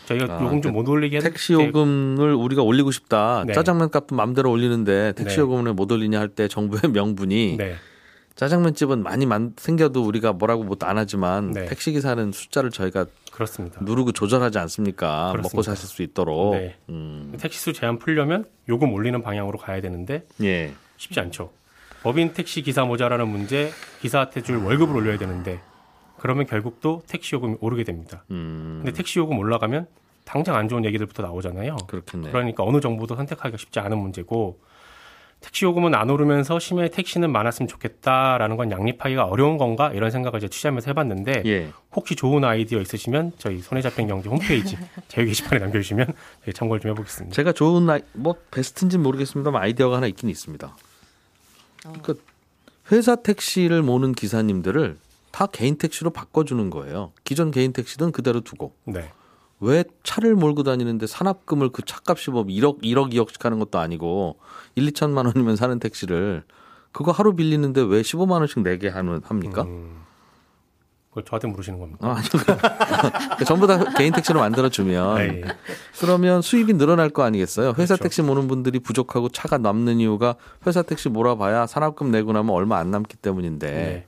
저희가 0.06 0.38
아, 0.38 0.44
요금 0.44 0.62
좀 0.62 0.72
못 0.74 0.88
올리게 0.88 1.20
택시 1.20 1.56
때 1.56 1.66
요금을 1.66 2.34
우리가 2.36 2.62
올리고 2.62 2.92
싶다. 2.92 3.44
네. 3.46 3.54
짜장면 3.54 3.90
값은 3.90 4.16
마음대로 4.16 4.52
올리는데 4.52 5.14
택시 5.18 5.38
네. 5.38 5.42
요금을 5.42 5.74
못 5.74 5.92
올리냐 5.92 6.20
할 6.20 6.30
때 6.30 6.48
정부의 6.48 6.84
명분이 6.94 7.58
네, 7.58 7.76
짜장면 8.38 8.75
집은 8.75 9.01
많이 9.03 9.25
만, 9.25 9.53
생겨도 9.58 10.06
우리가 10.06 10.32
뭐라고 10.32 10.63
못 10.63 10.84
안 10.84 10.98
하지만 10.98 11.51
네. 11.51 11.65
택시 11.65 11.91
기사는 11.91 12.32
숫자를 12.32 12.70
저희가 12.70 13.08
그렇습니다. 13.32 13.79
누르고 13.84 14.12
조절하지 14.12 14.60
않습니까? 14.60 15.32
그렇습니다. 15.32 15.41
먹고 15.41 15.62
사실 15.63 15.88
수 15.89 16.03
있도록. 16.03 16.53
네. 16.53 16.75
음. 16.89 17.36
택시 17.39 17.60
수 17.60 17.74
제한 17.74 17.98
풀려면 17.98 18.46
요금 18.70 18.94
올리는 18.94 19.20
방향으로 19.22 19.58
가야 19.58 19.82
되는데 19.82 20.25
예. 20.44 20.72
쉽지 20.98 21.20
않죠. 21.20 21.51
법인 22.03 22.34
택시 22.34 22.62
기사 22.62 22.86
모자라는 22.86 23.27
문제, 23.27 23.72
기사한테 24.01 24.41
줄 24.44 24.58
월급을 24.58 24.96
올려야 24.96 25.17
되는데 25.17 25.60
그러면 26.20 26.46
결국 26.46 26.79
또 26.79 27.01
택시 27.08 27.36
요금이 27.36 27.58
오르게 27.60 27.84
됩니다. 27.84 28.24
음. 28.32 28.82
근데 28.84 28.96
택시 28.96 29.17
요금 29.20 29.39
올라가면 29.39 29.88
당장 30.25 30.56
안 30.56 30.70
좋은 30.70 30.86
얘기들부터 30.86 31.24
나오잖아요. 31.24 31.75
그렇겠네. 31.88 32.29
그러니까 32.32 32.63
어느 32.63 32.79
정부도 32.82 33.15
선택하기가 33.15 33.58
쉽지 33.58 33.79
않은 33.79 33.98
문제고 33.98 34.60
택시 35.39 35.65
요금은 35.65 35.94
안 35.94 36.10
오르면서 36.10 36.60
심야에 36.60 36.89
택시는 36.89 37.32
많았으면 37.32 37.67
좋겠다라는 37.67 38.58
건 38.58 38.72
양립하기가 38.72 39.25
어려운 39.25 39.58
건가 39.58 39.91
이런 39.94 40.10
생각을 40.10 40.39
이제 40.39 40.48
취재하면서 40.48 40.89
해봤는데 40.91 41.44
예. 41.46 41.72
혹시 41.96 42.15
좋은 42.15 42.44
아이디어 42.44 42.82
있으시면 42.82 43.34
저희 43.38 43.60
손에 43.60 43.82
잡힌 43.82 44.08
경제 44.08 44.29
홈페이지 44.29 44.77
자유 45.08 45.25
게시판에 45.25 45.60
남겨주시면 45.63 46.08
저희 46.44 46.53
참고를 46.53 46.82
좀 46.82 46.91
해보겠습니다. 46.91 47.36
제가 47.36 47.51
좋은 47.51 47.89
아이, 47.89 48.01
뭐 48.13 48.36
베스트인지 48.51 48.98
모르겠습니다만 48.98 49.62
아이디어가 49.62 49.98
하나 49.98 50.08
있긴 50.08 50.29
있습니다. 50.29 50.75
그러니까 51.82 52.13
회사 52.91 53.15
택시를 53.15 53.84
모는 53.84 54.13
기사님들을 54.13 54.98
다 55.32 55.46
개인 55.46 55.77
택시로 55.77 56.10
바꿔주는 56.10 56.70
거예요. 56.72 57.12
기존 57.24 57.51
개인 57.51 57.74
택시는 57.74 58.12
그대로 58.12 58.41
두고 58.41 58.74
네. 58.86 59.12
왜 59.60 59.84
차를 60.04 60.36
몰고 60.36 60.64
다니는데 60.64 61.08
산업금을 61.08 61.70
그 61.70 61.82
차값이 61.84 62.32
뭐 62.32 62.44
1억 62.44 62.84
1억 62.84 63.14
2억씩 63.14 63.42
하는 63.42 63.60
것도 63.60 63.80
아니고 63.80 64.38
1, 64.76 64.86
2천만 64.92 65.26
원이면 65.26 65.56
사는 65.56 65.80
택시를 65.80 66.44
그거 66.92 67.12
하루 67.12 67.36
빌리는데 67.36 67.82
왜 67.82 68.02
15만 68.02 68.34
원씩 68.34 68.62
내게 68.62 68.88
하는 68.88 69.22
합니까? 69.24 69.64
음, 69.64 70.04
그걸 71.10 71.26
저한테 71.26 71.48
물으시는 71.48 71.80
겁니까? 71.80 72.08
아, 72.08 72.16
아니요. 72.18 73.40
전부 73.46 73.66
다 73.68 73.94
개인 73.94 74.14
택시로 74.14 74.40
만들어 74.40 74.70
주면 74.70 75.18
네. 75.18 75.44
그러면 76.00 76.42
수입이 76.42 76.74
늘어날 76.74 77.10
거 77.10 77.24
아니겠어요? 77.24 77.70
회사 77.70 77.96
그렇죠. 77.96 78.04
택시 78.04 78.22
모는 78.22 78.48
분들이 78.48 78.80
부족하고 78.80 79.30
차가 79.30 79.58
남는 79.58 80.00
이유가 80.00 80.36
회사 80.68 80.84
택시 80.84 81.10
몰아봐야 81.10 81.66
산업금 81.66 82.12
내고 82.12 82.32
나면 82.32 82.54
얼마 82.54 82.78
안 82.78 82.92
남기 82.92 83.16
때문인데 83.16 83.72
네. 83.72 84.08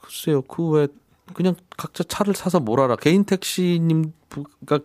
글쎄요, 0.00 0.42
그왜 0.42 0.88
그냥 1.34 1.54
각자 1.76 2.04
차를 2.04 2.34
사서 2.34 2.60
몰아라. 2.60 2.96
개인 2.96 3.24
택시님가 3.24 4.80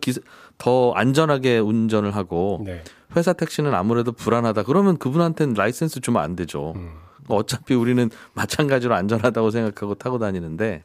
더 0.58 0.92
안전하게 0.92 1.58
운전을 1.58 2.14
하고 2.14 2.62
네. 2.64 2.82
회사 3.16 3.32
택시는 3.32 3.74
아무래도 3.74 4.12
불안하다. 4.12 4.64
그러면 4.64 4.96
그분한테는 4.96 5.54
라이센스 5.54 6.00
주면 6.00 6.22
안 6.22 6.36
되죠. 6.36 6.72
음. 6.76 6.90
어차피 7.28 7.74
우리는 7.74 8.10
마찬가지로 8.34 8.94
안전하다고 8.94 9.50
생각하고 9.50 9.94
타고 9.94 10.18
다니는데 10.18 10.84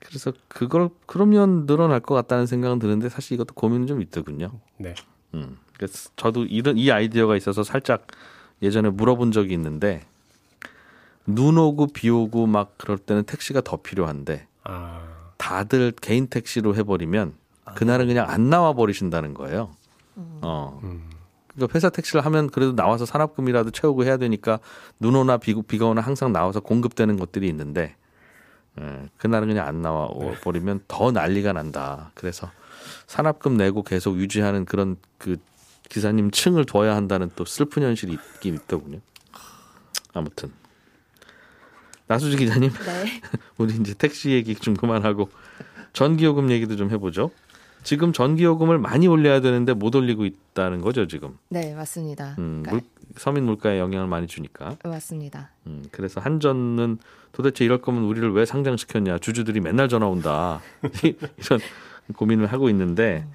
그래서 0.00 0.32
그걸 0.48 0.90
그러면 1.06 1.66
늘어날 1.66 2.00
것 2.00 2.14
같다는 2.14 2.46
생각은 2.46 2.78
드는데 2.78 3.08
사실 3.08 3.34
이것도 3.34 3.54
고민은 3.54 3.86
좀 3.86 4.02
있더군요. 4.02 4.50
네. 4.78 4.94
음. 5.34 5.56
그래서 5.76 6.10
저도 6.16 6.44
이런 6.44 6.76
이 6.76 6.90
아이디어가 6.90 7.36
있어서 7.36 7.62
살짝 7.62 8.06
예전에 8.62 8.90
물어본 8.90 9.32
적이 9.32 9.54
있는데 9.54 10.04
눈 11.26 11.58
오고 11.58 11.88
비 11.88 12.10
오고 12.10 12.46
막 12.46 12.76
그럴 12.78 12.98
때는 12.98 13.24
택시가 13.24 13.60
더 13.60 13.76
필요한데 13.76 14.46
아, 14.68 15.00
다들 15.38 15.92
개인 15.92 16.28
택시로 16.28 16.76
해버리면 16.76 17.34
그날은 17.74 18.06
그냥 18.06 18.28
안 18.28 18.50
나와 18.50 18.74
버리신다는 18.74 19.34
거예요. 19.34 19.70
어. 20.16 20.80
음. 20.82 21.10
그러니까 21.54 21.74
회사 21.74 21.90
택시를 21.90 22.24
하면 22.24 22.50
그래도 22.50 22.74
나와서 22.76 23.04
산업금이라도 23.04 23.72
채우고 23.72 24.04
해야 24.04 24.16
되니까 24.16 24.60
눈 25.00 25.16
오나 25.16 25.38
비, 25.38 25.60
비가 25.62 25.86
오나 25.86 26.00
항상 26.00 26.32
나와서 26.32 26.60
공급되는 26.60 27.16
것들이 27.16 27.48
있는데 27.48 27.96
예, 28.80 29.08
그날은 29.16 29.48
그냥 29.48 29.66
안 29.66 29.82
나와 29.82 30.08
버리면 30.42 30.82
더 30.86 31.10
난리가 31.10 31.52
난다. 31.52 32.12
그래서 32.14 32.48
산업금 33.08 33.56
내고 33.56 33.82
계속 33.82 34.18
유지하는 34.18 34.64
그런 34.66 34.96
그 35.18 35.36
기사님 35.88 36.30
층을 36.30 36.64
둬야 36.64 36.94
한다는 36.94 37.30
또 37.34 37.44
슬픈 37.44 37.82
현실이 37.82 38.12
있긴 38.12 38.54
있더군요. 38.54 39.00
아무튼 40.14 40.52
나수지 42.08 42.36
기자님, 42.36 42.70
네. 42.70 43.20
우리 43.58 43.74
이제 43.74 43.94
택시 43.94 44.30
얘기 44.30 44.54
좀 44.54 44.74
그만하고 44.74 45.30
전기요금 45.92 46.50
얘기도 46.50 46.76
좀 46.76 46.90
해보죠. 46.90 47.30
지금 47.84 48.12
전기요금을 48.12 48.78
많이 48.78 49.06
올려야 49.06 49.40
되는데 49.40 49.72
못 49.72 49.94
올리고 49.94 50.24
있다는 50.24 50.80
거죠 50.80 51.06
지금. 51.06 51.38
네, 51.48 51.74
맞습니다. 51.74 52.34
음, 52.38 52.62
그러니까, 52.64 52.70
물, 52.72 52.80
서민 53.16 53.44
물가에 53.44 53.78
영향을 53.78 54.08
많이 54.08 54.26
주니까. 54.26 54.76
맞습니다. 54.84 55.50
음, 55.66 55.84
그래서 55.90 56.20
한전은 56.20 56.98
도대체 57.32 57.64
이럴 57.64 57.80
거면 57.80 58.04
우리를 58.04 58.32
왜 58.32 58.44
상장시켰냐. 58.44 59.18
주주들이 59.18 59.60
맨날 59.60 59.88
전화 59.88 60.06
온다. 60.06 60.60
이런 61.04 61.60
고민을 62.16 62.46
하고 62.46 62.68
있는데 62.70 63.26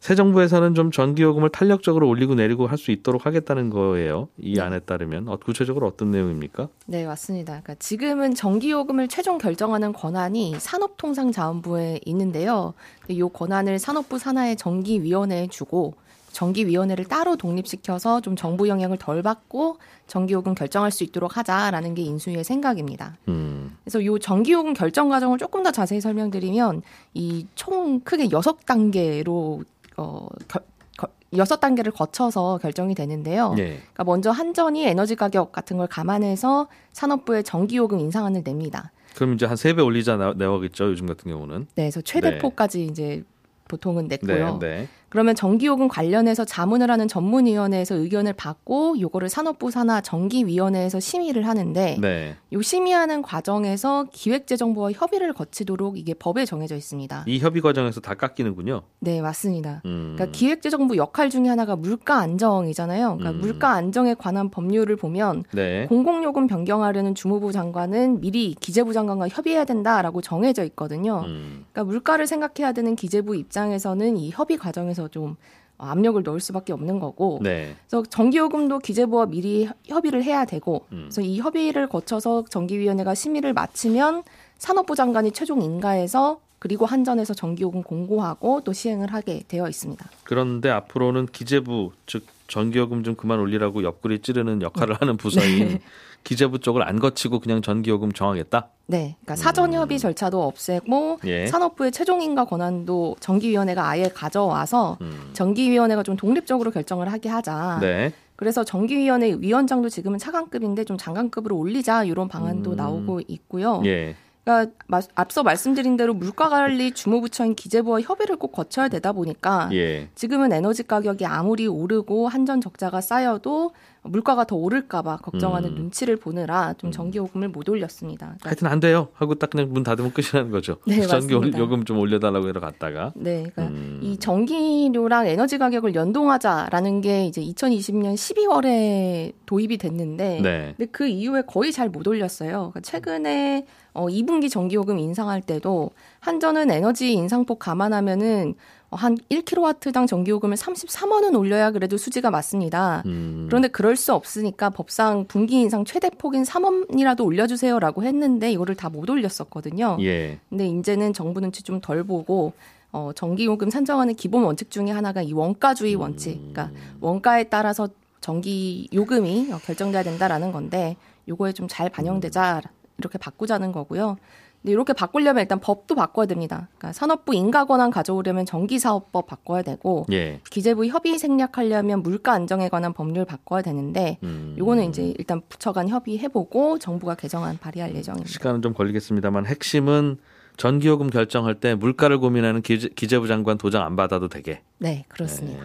새 0.00 0.14
정부에서는 0.14 0.74
좀 0.74 0.90
전기요금을 0.92 1.50
탄력적으로 1.50 2.08
올리고 2.08 2.34
내리고 2.34 2.66
할 2.66 2.78
수 2.78 2.92
있도록 2.92 3.26
하겠다는 3.26 3.70
거예요. 3.70 4.28
이 4.38 4.60
안에 4.60 4.78
따르면 4.80 5.28
어, 5.28 5.36
구체적으로 5.36 5.88
어떤 5.88 6.12
내용입니까? 6.12 6.68
네, 6.86 7.04
맞습니다. 7.04 7.60
그러니까 7.60 7.74
지금은 7.74 8.34
전기요금을 8.36 9.08
최종 9.08 9.38
결정하는 9.38 9.92
권한이 9.92 10.54
산업통상자원부에 10.60 12.00
있는데요. 12.04 12.74
이 13.08 13.20
권한을 13.20 13.80
산업부 13.80 14.18
산하의 14.18 14.54
전기위원회에 14.56 15.48
주고 15.48 15.94
전기위원회를 16.30 17.06
따로 17.06 17.34
독립시켜서 17.36 18.20
좀 18.20 18.36
정부 18.36 18.68
영향을 18.68 18.96
덜 18.98 19.22
받고 19.22 19.78
전기요금 20.06 20.54
결정할 20.54 20.92
수 20.92 21.02
있도록 21.02 21.36
하자라는 21.36 21.94
게 21.96 22.02
인수위의 22.02 22.44
생각입니다. 22.44 23.16
음, 23.26 23.76
그래서 23.82 24.00
이 24.00 24.20
전기요금 24.20 24.74
결정 24.74 25.08
과정을 25.08 25.38
조금 25.38 25.64
더 25.64 25.72
자세히 25.72 26.00
설명드리면 26.00 26.82
이 27.14 27.46
총 27.56 27.98
크게 28.00 28.28
여섯 28.30 28.64
단계로 28.66 29.62
어 29.98 30.26
결, 30.48 30.62
거- 30.96 31.08
여섯 31.36 31.58
단계를 31.60 31.92
거쳐서 31.92 32.58
결정이 32.62 32.94
되는데요. 32.94 33.54
예. 33.58 33.64
그러니까 33.92 34.04
먼저 34.04 34.30
한전이 34.30 34.86
에너지 34.86 35.14
가격 35.16 35.52
같은 35.52 35.76
걸 35.76 35.86
감안해서 35.88 36.68
산업부에 36.92 37.42
전기요금 37.42 37.98
인상안을 38.00 38.42
냅니다. 38.44 38.92
그럼 39.14 39.34
이제 39.34 39.46
한 39.46 39.56
세 39.56 39.74
배 39.74 39.82
올리자 39.82 40.16
나- 40.16 40.32
내와겠죠. 40.34 40.90
요즘 40.90 41.06
같은 41.06 41.30
경우는. 41.30 41.60
네, 41.74 41.82
그래서 41.84 42.00
최대폭까지 42.00 42.84
이제 42.84 43.22
보통은 43.66 44.08
네, 44.08 44.16
냈고요. 44.22 44.58
네. 44.60 44.88
그러면 45.08 45.34
전기요금 45.34 45.88
관련해서 45.88 46.44
자문을 46.44 46.90
하는 46.90 47.08
전문위원회에서 47.08 47.94
의견을 47.94 48.34
받고 48.34 49.00
요거를 49.00 49.28
산업부 49.28 49.70
산하 49.70 50.00
전기위원회에서 50.00 51.00
심의를 51.00 51.46
하는데 51.46 51.96
네. 52.00 52.36
요 52.52 52.62
심의하는 52.62 53.22
과정에서 53.22 54.06
기획재정부와 54.12 54.92
협의를 54.92 55.32
거치도록 55.32 55.98
이게 55.98 56.14
법에 56.14 56.44
정해져 56.44 56.76
있습니다. 56.76 57.24
이 57.26 57.38
협의 57.38 57.62
과정에서 57.62 58.00
다 58.00 58.14
깎이는군요. 58.14 58.82
네, 59.00 59.22
맞습니다. 59.22 59.82
음. 59.86 60.14
그러니까 60.16 60.36
기획재정부 60.36 60.96
역할 60.96 61.30
중에 61.30 61.48
하나가 61.48 61.74
물가 61.76 62.18
안정이잖아요. 62.18 63.16
그러니까 63.16 63.30
음. 63.30 63.40
물가 63.40 63.72
안정에 63.72 64.14
관한 64.14 64.50
법률을 64.50 64.96
보면 64.96 65.44
네. 65.52 65.86
공공요금 65.86 66.46
변경하려는 66.46 67.14
주무부 67.14 67.52
장관은 67.52 68.20
미리 68.20 68.54
기재부 68.54 68.92
장관과 68.92 69.28
협의해야 69.28 69.64
된다라고 69.64 70.20
정해져 70.20 70.64
있거든요. 70.64 71.24
음. 71.26 71.64
그러니까 71.72 71.84
물가를 71.84 72.26
생각해야 72.26 72.72
되는 72.72 72.94
기재부 72.94 73.36
입장에서는 73.36 74.16
이 74.18 74.30
협의 74.30 74.58
과정에서 74.58 74.97
좀 75.06 75.36
압력을 75.78 76.20
넣을 76.24 76.40
수밖에 76.40 76.72
없는 76.72 76.98
거고 76.98 77.38
네. 77.40 77.76
그래서 77.88 78.02
전기요금도 78.08 78.80
기재부와 78.80 79.26
미리 79.26 79.68
협의를 79.86 80.24
해야 80.24 80.44
되고 80.44 80.86
음. 80.90 81.02
그래서 81.04 81.20
이 81.20 81.38
협의를 81.38 81.88
거쳐서 81.88 82.44
전기위원회가 82.50 83.14
심의를 83.14 83.52
마치면 83.52 84.24
산업부 84.58 84.96
장관이 84.96 85.30
최종 85.30 85.62
인가해서 85.62 86.40
그리고 86.58 86.86
한전에서 86.86 87.34
전기요금 87.34 87.84
공고하고 87.84 88.62
또 88.62 88.72
시행을 88.72 89.12
하게 89.12 89.44
되어 89.46 89.68
있습니다. 89.68 90.04
그런데 90.24 90.70
앞으로는 90.70 91.26
기재부 91.26 91.92
즉 92.06 92.24
전기요금 92.48 93.04
좀 93.04 93.14
그만 93.14 93.38
올리라고 93.38 93.84
옆구리 93.84 94.20
찌르는 94.20 94.62
역할을 94.62 94.96
하는 95.00 95.16
부서인 95.16 95.78
기재부 96.24 96.58
쪽을 96.58 96.82
안 96.82 96.98
거치고 96.98 97.40
그냥 97.40 97.62
전기요금 97.62 98.12
정하겠다. 98.12 98.68
네, 98.86 99.16
그러니까 99.20 99.36
사전 99.36 99.72
협의 99.72 99.98
절차도 99.98 100.42
없애고 100.42 101.20
예. 101.26 101.46
산업부의 101.46 101.92
최종 101.92 102.22
인가 102.22 102.44
권한도 102.44 103.16
전기위원회가 103.20 103.86
아예 103.86 104.08
가져와서 104.08 104.98
음. 105.02 105.30
전기위원회가 105.34 106.02
좀 106.02 106.16
독립적으로 106.16 106.70
결정을 106.70 107.12
하게 107.12 107.28
하자. 107.28 107.78
네. 107.80 108.12
그래서 108.36 108.64
전기위원회 108.64 109.36
위원장도 109.40 109.88
지금은 109.88 110.18
차관급인데 110.18 110.84
좀 110.84 110.96
장관급으로 110.96 111.56
올리자 111.56 112.04
이런 112.04 112.28
방안도 112.28 112.72
음. 112.72 112.76
나오고 112.76 113.20
있고요. 113.28 113.82
예. 113.84 114.14
그러니까 114.48 114.72
마- 114.86 115.02
앞서 115.14 115.42
말씀드린 115.42 115.98
대로 115.98 116.14
물가관리 116.14 116.92
주무부처인 116.92 117.54
기재부와 117.54 118.00
협의를 118.00 118.36
꼭 118.36 118.52
거쳐야 118.52 118.88
되다 118.88 119.12
보니까 119.12 119.68
예. 119.74 120.08
지금은 120.14 120.52
에너지 120.54 120.82
가격이 120.84 121.26
아무리 121.26 121.66
오르고 121.66 122.28
한전 122.28 122.62
적자가 122.62 123.02
쌓여도 123.02 123.72
물가가 124.02 124.44
더 124.44 124.56
오를까봐 124.56 125.18
걱정하는 125.18 125.70
음. 125.70 125.74
눈치를 125.74 126.16
보느라 126.16 126.72
좀 126.78 126.90
전기요금을 126.92 127.48
못 127.48 127.68
올렸습니다. 127.68 128.26
그러니까 128.26 128.48
하여튼 128.48 128.66
안 128.68 128.80
돼요. 128.80 129.08
하고 129.12 129.34
딱 129.34 129.50
그냥 129.50 129.70
문 129.70 129.82
닫으면 129.82 130.14
끝이라는 130.14 130.50
거죠. 130.50 130.78
네, 130.86 131.02
전기 131.02 131.34
맞습니다. 131.34 131.58
요금 131.58 131.84
좀 131.84 131.98
올려달라고 131.98 132.48
해러 132.48 132.58
갔다가. 132.60 133.12
네, 133.16 133.50
그러니까 133.54 133.64
음. 133.66 134.00
이 134.02 134.16
전기료랑 134.16 135.26
에너지 135.26 135.58
가격을 135.58 135.94
연동하자라는 135.94 137.02
게 137.02 137.26
이제 137.26 137.42
2020년 137.42 138.14
12월에 138.14 139.34
도입이 139.44 139.76
됐는데, 139.76 140.40
네. 140.42 140.74
근데 140.78 140.90
그 140.90 141.06
이후에 141.06 141.42
거의 141.46 141.72
잘 141.72 141.88
못 141.90 142.06
올렸어요. 142.06 142.50
그러니까 142.72 142.80
최근에 142.80 143.66
어, 143.98 144.06
2분기 144.06 144.48
전기요금 144.48 144.98
인상할 144.98 145.42
때도 145.42 145.90
한전은 146.20 146.70
에너지 146.70 147.12
인상폭 147.12 147.58
감안하면은 147.58 148.54
어, 148.90 148.96
한 148.96 149.18
1kW당 149.28 150.06
전기요금을 150.06 150.56
33원 150.56 151.24
은 151.24 151.34
올려야 151.34 151.72
그래도 151.72 151.96
수지가 151.96 152.30
맞습니다. 152.30 153.02
음. 153.06 153.46
그런데 153.48 153.66
그럴 153.68 153.96
수 153.96 154.14
없으니까 154.14 154.70
법상 154.70 155.24
분기 155.26 155.56
인상 155.60 155.84
최대 155.84 156.10
폭인 156.10 156.44
3원이라도 156.44 157.24
올려주세요라고 157.24 158.04
했는데 158.04 158.52
이거를 158.52 158.74
다 158.76 158.88
못 158.88 159.10
올렸었거든요. 159.10 159.98
예. 160.00 160.38
근데 160.48 160.66
이제는 160.68 161.12
정부 161.12 161.40
눈치 161.40 161.62
좀 161.62 161.80
덜 161.80 162.04
보고 162.04 162.52
어, 162.92 163.10
전기요금 163.14 163.68
산정하는 163.68 164.14
기본 164.14 164.44
원칙 164.44 164.70
중에 164.70 164.90
하나가 164.90 165.20
이 165.22 165.32
원가주의 165.32 165.94
원칙. 165.96 166.38
그러니까 166.52 166.70
원가에 167.00 167.44
따라서 167.44 167.88
전기 168.20 168.88
요금이 168.94 169.48
결정돼야 169.66 170.02
된다라는 170.04 170.52
건데 170.52 170.96
요거에 171.28 171.52
좀 171.52 171.68
잘 171.68 171.90
반영되자 171.90 172.62
이렇게 172.98 173.18
바꾸자는 173.18 173.72
거고요. 173.72 174.16
근데 174.60 174.72
이렇게 174.72 174.92
바꾸려면 174.92 175.42
일단 175.42 175.60
법도 175.60 175.94
바꿔야 175.94 176.26
됩니다. 176.26 176.68
그러니까 176.76 176.92
산업부 176.92 177.32
인가 177.32 177.64
권한 177.64 177.90
가져오려면 177.90 178.44
전기사업법 178.44 179.28
바꿔야 179.28 179.62
되고 179.62 180.04
예. 180.10 180.40
기재부 180.50 180.86
협의 180.86 181.16
생략하려면 181.18 182.02
물가 182.02 182.32
안정에 182.32 182.68
관한 182.68 182.92
법률 182.92 183.24
바꿔야 183.24 183.62
되는데 183.62 184.18
음. 184.24 184.56
요거는 184.58 184.88
이제 184.88 185.14
일단 185.16 185.42
부처 185.48 185.72
간 185.72 185.88
협의해보고 185.88 186.80
정부가 186.80 187.14
개정안 187.14 187.56
발의할 187.58 187.94
예정입니다. 187.94 188.28
시간은 188.28 188.62
좀 188.62 188.74
걸리겠습니다만 188.74 189.46
핵심은 189.46 190.18
전기요금 190.56 191.10
결정할 191.10 191.54
때 191.54 191.76
물가를 191.76 192.18
고민하는 192.18 192.60
기재, 192.62 192.88
기재부 192.88 193.28
장관 193.28 193.58
도장 193.58 193.84
안 193.84 193.94
받아도 193.94 194.26
되게. 194.26 194.62
네, 194.78 195.04
그렇습니다. 195.06 195.64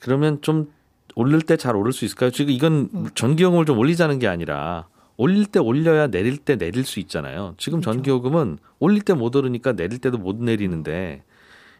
그러면 0.00 0.40
좀 0.42 0.72
오를 1.14 1.40
때 1.40 1.56
잘 1.56 1.76
오를 1.76 1.92
수 1.92 2.04
있을까요? 2.04 2.30
지금 2.32 2.52
이건 2.52 2.88
음. 2.94 3.06
전기요금을 3.14 3.64
좀 3.64 3.78
올리자는 3.78 4.18
게 4.18 4.26
아니라 4.26 4.88
올릴 5.22 5.46
때 5.46 5.60
올려야 5.60 6.08
내릴 6.08 6.36
때 6.38 6.56
내릴 6.56 6.84
수 6.84 6.98
있잖아요. 7.00 7.54
지금 7.58 7.80
그렇죠. 7.80 7.94
전기요금은 7.96 8.58
올릴 8.80 9.02
때 9.02 9.12
못 9.14 9.34
오르니까 9.36 9.72
내릴 9.72 9.98
때도 9.98 10.18
못 10.18 10.36
내리는데 10.36 11.22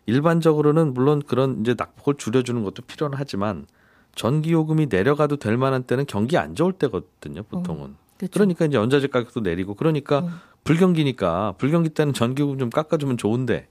일반적으로는 0.07 0.95
물론 0.95 1.23
그런 1.27 1.61
이제 1.61 1.75
낙폭을 1.77 2.15
줄여주는 2.19 2.63
것도 2.65 2.83
필요는 2.83 3.17
하지만 3.19 3.67
전기요금이 4.15 4.87
내려가도 4.91 5.37
될 5.37 5.57
만한 5.57 5.83
때는 5.85 6.05
경기 6.07 6.37
안 6.37 6.55
좋을 6.55 6.73
때거든요. 6.75 7.43
보통은. 7.45 7.95
그렇죠. 8.19 8.33
그러니까 8.35 8.67
이제 8.67 8.77
원자재 8.77 9.09
가격도 9.09 9.41
내리고 9.41 9.75
그러니까 9.75 10.21
음. 10.21 10.29
불경기니까 10.65 11.55
불경기 11.59 11.89
때는 11.91 12.13
전기요금 12.13 12.59
좀 12.59 12.71
깎아주면 12.71 13.17
좋은데 13.17 13.67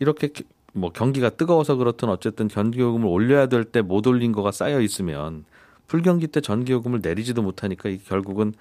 이렇게 0.00 0.28
기- 0.28 0.44
뭐 0.74 0.90
경기가 0.92 1.30
뜨거워서 1.30 1.76
그렇든 1.76 2.08
어쨌든 2.10 2.48
전기요금을 2.48 3.06
올려야 3.06 3.46
될 3.46 3.64
때 3.64 3.80
못 3.82 4.06
올린 4.06 4.32
거가 4.32 4.52
쌓여 4.52 4.80
있으면 4.80 5.44
불경기 5.86 6.26
때 6.28 6.40
전기요금을 6.40 7.00
내리지도 7.02 7.42
못하니까 7.42 7.90
결국은 8.06 8.52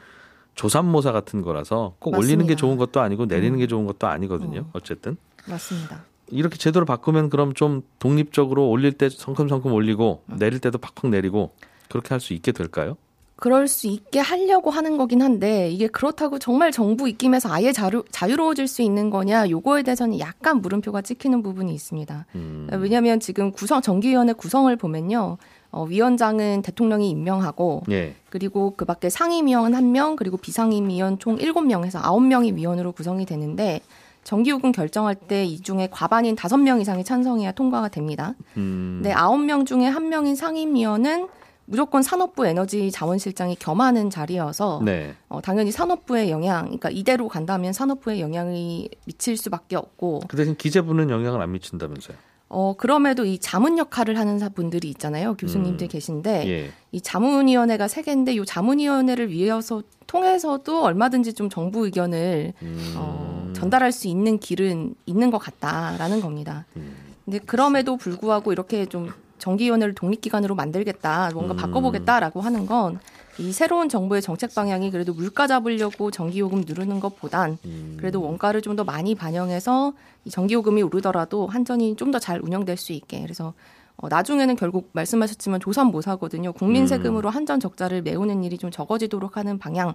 조삼모사 0.55 1.11
같은 1.11 1.41
거라서 1.41 1.95
꼭 1.99 2.17
올리는 2.17 2.37
게 2.45 2.53
맞습니다. 2.53 2.53
음. 2.53 2.57
좋은 2.57 2.77
것도 2.77 3.01
아니고 3.01 3.25
내리는 3.25 3.57
게 3.57 3.67
좋은 3.67 3.85
것도 3.85 4.07
아니거든요. 4.07 4.65
어쨌든 4.73 5.17
맞습니다. 5.47 6.03
이렇게 6.27 6.57
제도를 6.57 6.85
바꾸면 6.85 7.29
그럼 7.29 7.53
좀 7.53 7.81
독립적으로 7.99 8.69
올릴 8.69 8.93
때 8.93 9.09
성큼성큼 9.09 9.71
올리고 9.73 10.23
음. 10.29 10.37
내릴 10.37 10.59
때도 10.59 10.77
팍팍 10.77 11.09
내리고 11.09 11.53
그렇게 11.89 12.09
할 12.09 12.19
수 12.19 12.33
있게 12.33 12.51
될까요? 12.51 12.95
그럴 13.41 13.67
수 13.67 13.87
있게 13.87 14.19
하려고 14.19 14.69
하는 14.69 14.97
거긴 14.97 15.23
한데 15.23 15.71
이게 15.71 15.87
그렇다고 15.87 16.37
정말 16.37 16.71
정부 16.71 17.09
입김에서 17.09 17.51
아예 17.51 17.71
자유, 17.71 18.03
자유로워질 18.11 18.67
수 18.67 18.83
있는 18.83 19.09
거냐 19.09 19.49
요거에 19.49 19.81
대해서는 19.81 20.19
약간 20.19 20.61
물음표가 20.61 21.01
찍히는 21.01 21.41
부분이 21.41 21.73
있습니다. 21.73 22.27
음. 22.35 22.67
왜냐하면 22.71 23.19
지금 23.19 23.51
구성 23.51 23.81
정기위원회 23.81 24.33
구성을 24.33 24.73
보면요. 24.75 25.39
어, 25.71 25.83
위원장은 25.85 26.61
대통령이 26.61 27.09
임명하고 27.09 27.81
예. 27.89 28.13
그리고 28.29 28.75
그 28.77 28.85
밖에 28.85 29.09
상임위원 29.09 29.73
한명 29.73 30.17
그리고 30.17 30.37
비상임위원 30.37 31.17
총 31.17 31.39
일곱 31.39 31.61
명에서 31.61 31.97
아홉 31.99 32.21
명이 32.21 32.51
위원으로 32.51 32.91
구성이 32.91 33.25
되는데 33.25 33.81
정기요금 34.23 34.71
결정할 34.71 35.15
때 35.15 35.45
이 35.45 35.59
중에 35.61 35.87
과반인 35.89 36.35
다섯 36.35 36.57
명 36.57 36.79
이상이 36.79 37.03
찬성해야 37.03 37.53
통과가 37.53 37.87
됩니다. 37.87 38.35
음. 38.57 38.99
네, 39.01 39.11
아홉 39.13 39.39
명 39.39 39.65
중에 39.65 39.87
한 39.87 40.09
명인 40.09 40.35
상임위원은 40.35 41.27
무조건 41.71 42.03
산업부 42.03 42.45
에너지 42.45 42.91
자원실장이 42.91 43.55
겸하는 43.55 44.09
자리여서 44.09 44.81
네. 44.83 45.15
어, 45.29 45.39
당연히 45.41 45.71
산업부의 45.71 46.29
영향, 46.29 46.63
그러니까 46.65 46.89
이대로 46.89 47.29
간다면 47.29 47.71
산업부의 47.71 48.19
영향이 48.19 48.89
미칠 49.05 49.37
수밖에 49.37 49.77
없고 49.77 50.23
그 50.27 50.35
대신 50.35 50.57
기재부는 50.57 51.09
영향을 51.09 51.41
안 51.41 51.53
미친다면서요. 51.53 52.17
어, 52.49 52.75
그럼에도 52.77 53.23
이 53.23 53.39
자문 53.39 53.77
역할을 53.77 54.17
하는 54.19 54.37
사- 54.37 54.49
분들이 54.49 54.89
있잖아요. 54.89 55.35
교수님들 55.35 55.85
음. 55.85 55.87
계신데 55.87 56.49
예. 56.49 56.71
이 56.91 56.99
자문위원회가 56.99 57.87
세 57.87 58.01
개인데 58.01 58.33
이 58.33 58.45
자문위원회를 58.45 59.29
위해서 59.31 59.81
통해서도 60.07 60.83
얼마든지 60.83 61.31
좀 61.31 61.49
정부 61.49 61.85
의견을 61.85 62.51
음. 62.63 62.93
어, 62.97 63.49
전달할 63.55 63.93
수 63.93 64.09
있는 64.09 64.39
길은 64.39 64.95
있는 65.05 65.31
것 65.31 65.37
같다라는 65.37 66.19
겁니다. 66.19 66.65
음. 66.75 66.93
근데 67.23 67.39
그럼에도 67.39 67.95
불구하고 67.95 68.51
이렇게 68.51 68.85
좀 68.85 69.13
정기위원회를 69.41 69.93
독립기관으로 69.95 70.55
만들겠다, 70.55 71.29
음. 71.29 71.33
뭔가 71.33 71.55
바꿔보겠다라고 71.55 72.39
하는 72.41 72.65
건 72.65 72.99
이 73.39 73.51
새로운 73.53 73.87
정부의 73.89 74.21
정책 74.21 74.53
방향이 74.53 74.91
그래도 74.91 75.13
물가 75.13 75.47
잡으려고 75.47 76.11
전기요금 76.11 76.63
누르는 76.67 76.99
것보단 76.99 77.57
음. 77.65 77.95
그래도 77.97 78.21
원가를 78.21 78.61
좀 78.61 78.75
더 78.75 78.83
많이 78.83 79.15
반영해서 79.15 79.93
이 80.25 80.29
전기요금이 80.29 80.81
오르더라도 80.83 81.47
한전이 81.47 81.95
좀 81.95 82.11
더 82.11 82.19
잘 82.19 82.39
운영될 82.41 82.77
수 82.77 82.93
있게 82.93 83.21
그래서 83.21 83.53
어, 83.97 84.09
나중에는 84.09 84.55
결국 84.57 84.89
말씀하셨지만 84.93 85.59
조선모사거든요. 85.59 86.53
국민 86.53 86.83
음. 86.83 86.87
세금으로 86.87 87.29
한전 87.29 87.59
적자를 87.59 88.01
메우는 88.01 88.43
일이 88.43 88.57
좀 88.57 88.69
적어지도록 88.69 89.37
하는 89.37 89.57
방향, 89.59 89.93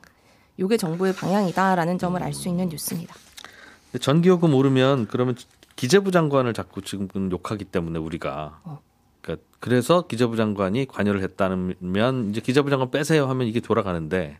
요게 0.58 0.76
정부의 0.76 1.14
방향이다라는 1.14 1.98
점을 1.98 2.20
알 2.22 2.32
수 2.32 2.48
있는 2.48 2.68
뉴스입니다. 2.68 3.14
전기요금 4.00 4.54
오르면 4.54 5.06
그러면 5.08 5.36
기재부 5.76 6.10
장관을 6.10 6.52
자꾸 6.52 6.82
지금 6.82 7.08
욕하기 7.30 7.64
때문에 7.66 7.98
우리가 7.98 8.60
어. 8.64 8.80
그러니까 9.26 9.44
그래서 9.58 10.06
기재부 10.06 10.36
장관이 10.36 10.86
관여를 10.86 11.20
했다면 11.22 12.30
이제 12.30 12.40
기재부 12.40 12.70
장관 12.70 12.90
빼세요 12.90 13.26
하면 13.26 13.48
이게 13.48 13.58
돌아가는데 13.60 14.38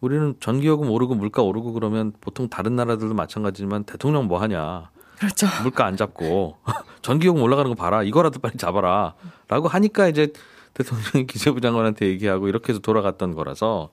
우리는 0.00 0.34
전기요금 0.40 0.90
오르고 0.90 1.14
물가 1.16 1.42
오르고 1.42 1.72
그러면 1.72 2.12
보통 2.20 2.48
다른 2.48 2.76
나라들도 2.76 3.14
마찬가지지만 3.14 3.84
대통령 3.84 4.26
뭐 4.28 4.40
하냐 4.40 4.90
그렇죠. 5.18 5.46
물가 5.62 5.86
안 5.86 5.96
잡고 5.96 6.56
전기요금 7.02 7.42
올라가는 7.42 7.68
거 7.68 7.74
봐라 7.74 8.02
이거라도 8.02 8.38
빨리 8.38 8.56
잡아라 8.56 9.14
라고 9.48 9.68
하니까 9.68 10.08
이제 10.08 10.32
대통령이 10.74 11.26
기재부 11.26 11.60
장관한테 11.60 12.06
얘기하고 12.06 12.48
이렇게 12.48 12.72
해서 12.72 12.80
돌아갔던 12.80 13.34
거라서 13.34 13.90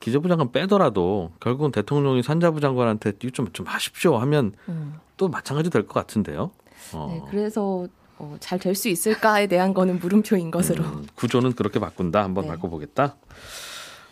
기재부 0.00 0.28
장관 0.28 0.52
빼더라도 0.52 1.32
결국은 1.40 1.70
대통령이 1.72 2.22
산자부 2.22 2.60
장관한테 2.60 3.12
이거 3.22 3.30
좀, 3.30 3.52
좀 3.52 3.66
하십시오 3.66 4.16
하면 4.18 4.52
음. 4.68 4.98
또 5.16 5.28
마찬가지 5.28 5.70
될 5.70 5.86
것 5.86 5.94
같은데요. 5.94 6.50
어. 6.92 7.08
네, 7.10 7.22
그래서 7.30 7.86
어, 8.18 8.36
잘될 8.40 8.74
수 8.74 8.88
있을까에 8.88 9.46
대한 9.46 9.74
거는 9.74 9.98
물음표인 9.98 10.50
것으로. 10.50 10.84
음, 10.84 11.06
구조는 11.14 11.54
그렇게 11.54 11.78
바꾼다. 11.78 12.22
한번 12.22 12.44
네. 12.44 12.50
바꿔보겠다. 12.50 13.16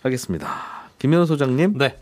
알겠습니다. 0.03 0.49
김현우 0.99 1.27
소장님, 1.27 1.79
네. 1.79 1.99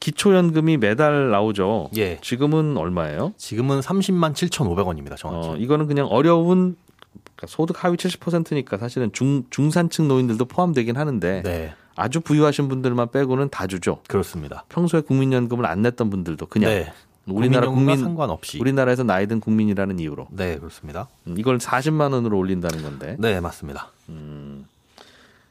기초연금이 0.00 0.76
매달 0.76 1.30
나오죠. 1.30 1.90
예. 1.96 2.18
지금은 2.20 2.76
얼마예요? 2.76 3.32
지금은 3.38 3.80
30만 3.80 4.34
7,500원입니다. 4.34 5.16
정확히. 5.16 5.48
어, 5.48 5.56
이거는 5.56 5.86
그냥 5.86 6.06
어려운 6.06 6.76
그러니까 7.36 7.46
소득 7.46 7.82
하위 7.84 7.96
70%니까 7.96 8.76
사실은 8.76 9.12
중 9.12 9.44
중산층 9.50 10.08
노인들도 10.08 10.44
포함되긴 10.44 10.96
하는데 10.96 11.42
네. 11.42 11.74
아주 11.96 12.20
부유하신 12.20 12.68
분들만 12.68 13.12
빼고는 13.12 13.50
다 13.50 13.66
주죠. 13.66 14.00
그렇습니다. 14.08 14.64
평소에 14.68 15.00
국민연금을 15.00 15.64
안 15.64 15.82
냈던 15.82 16.10
분들도 16.10 16.46
그냥 16.46 16.70
네. 16.70 16.92
우리나라 17.26 17.68
국민 17.68 17.96
상관없이. 17.96 18.58
우리나라에서 18.60 19.02
나이 19.02 19.26
든 19.26 19.40
국민이라는 19.40 19.98
이유로 19.98 20.28
네, 20.30 20.58
그렇습니다. 20.58 21.08
음, 21.26 21.36
이걸 21.38 21.58
40만 21.58 22.12
원으로 22.12 22.36
올린다는 22.38 22.82
건데 22.82 23.16
네, 23.18 23.40
맞습니다. 23.40 23.90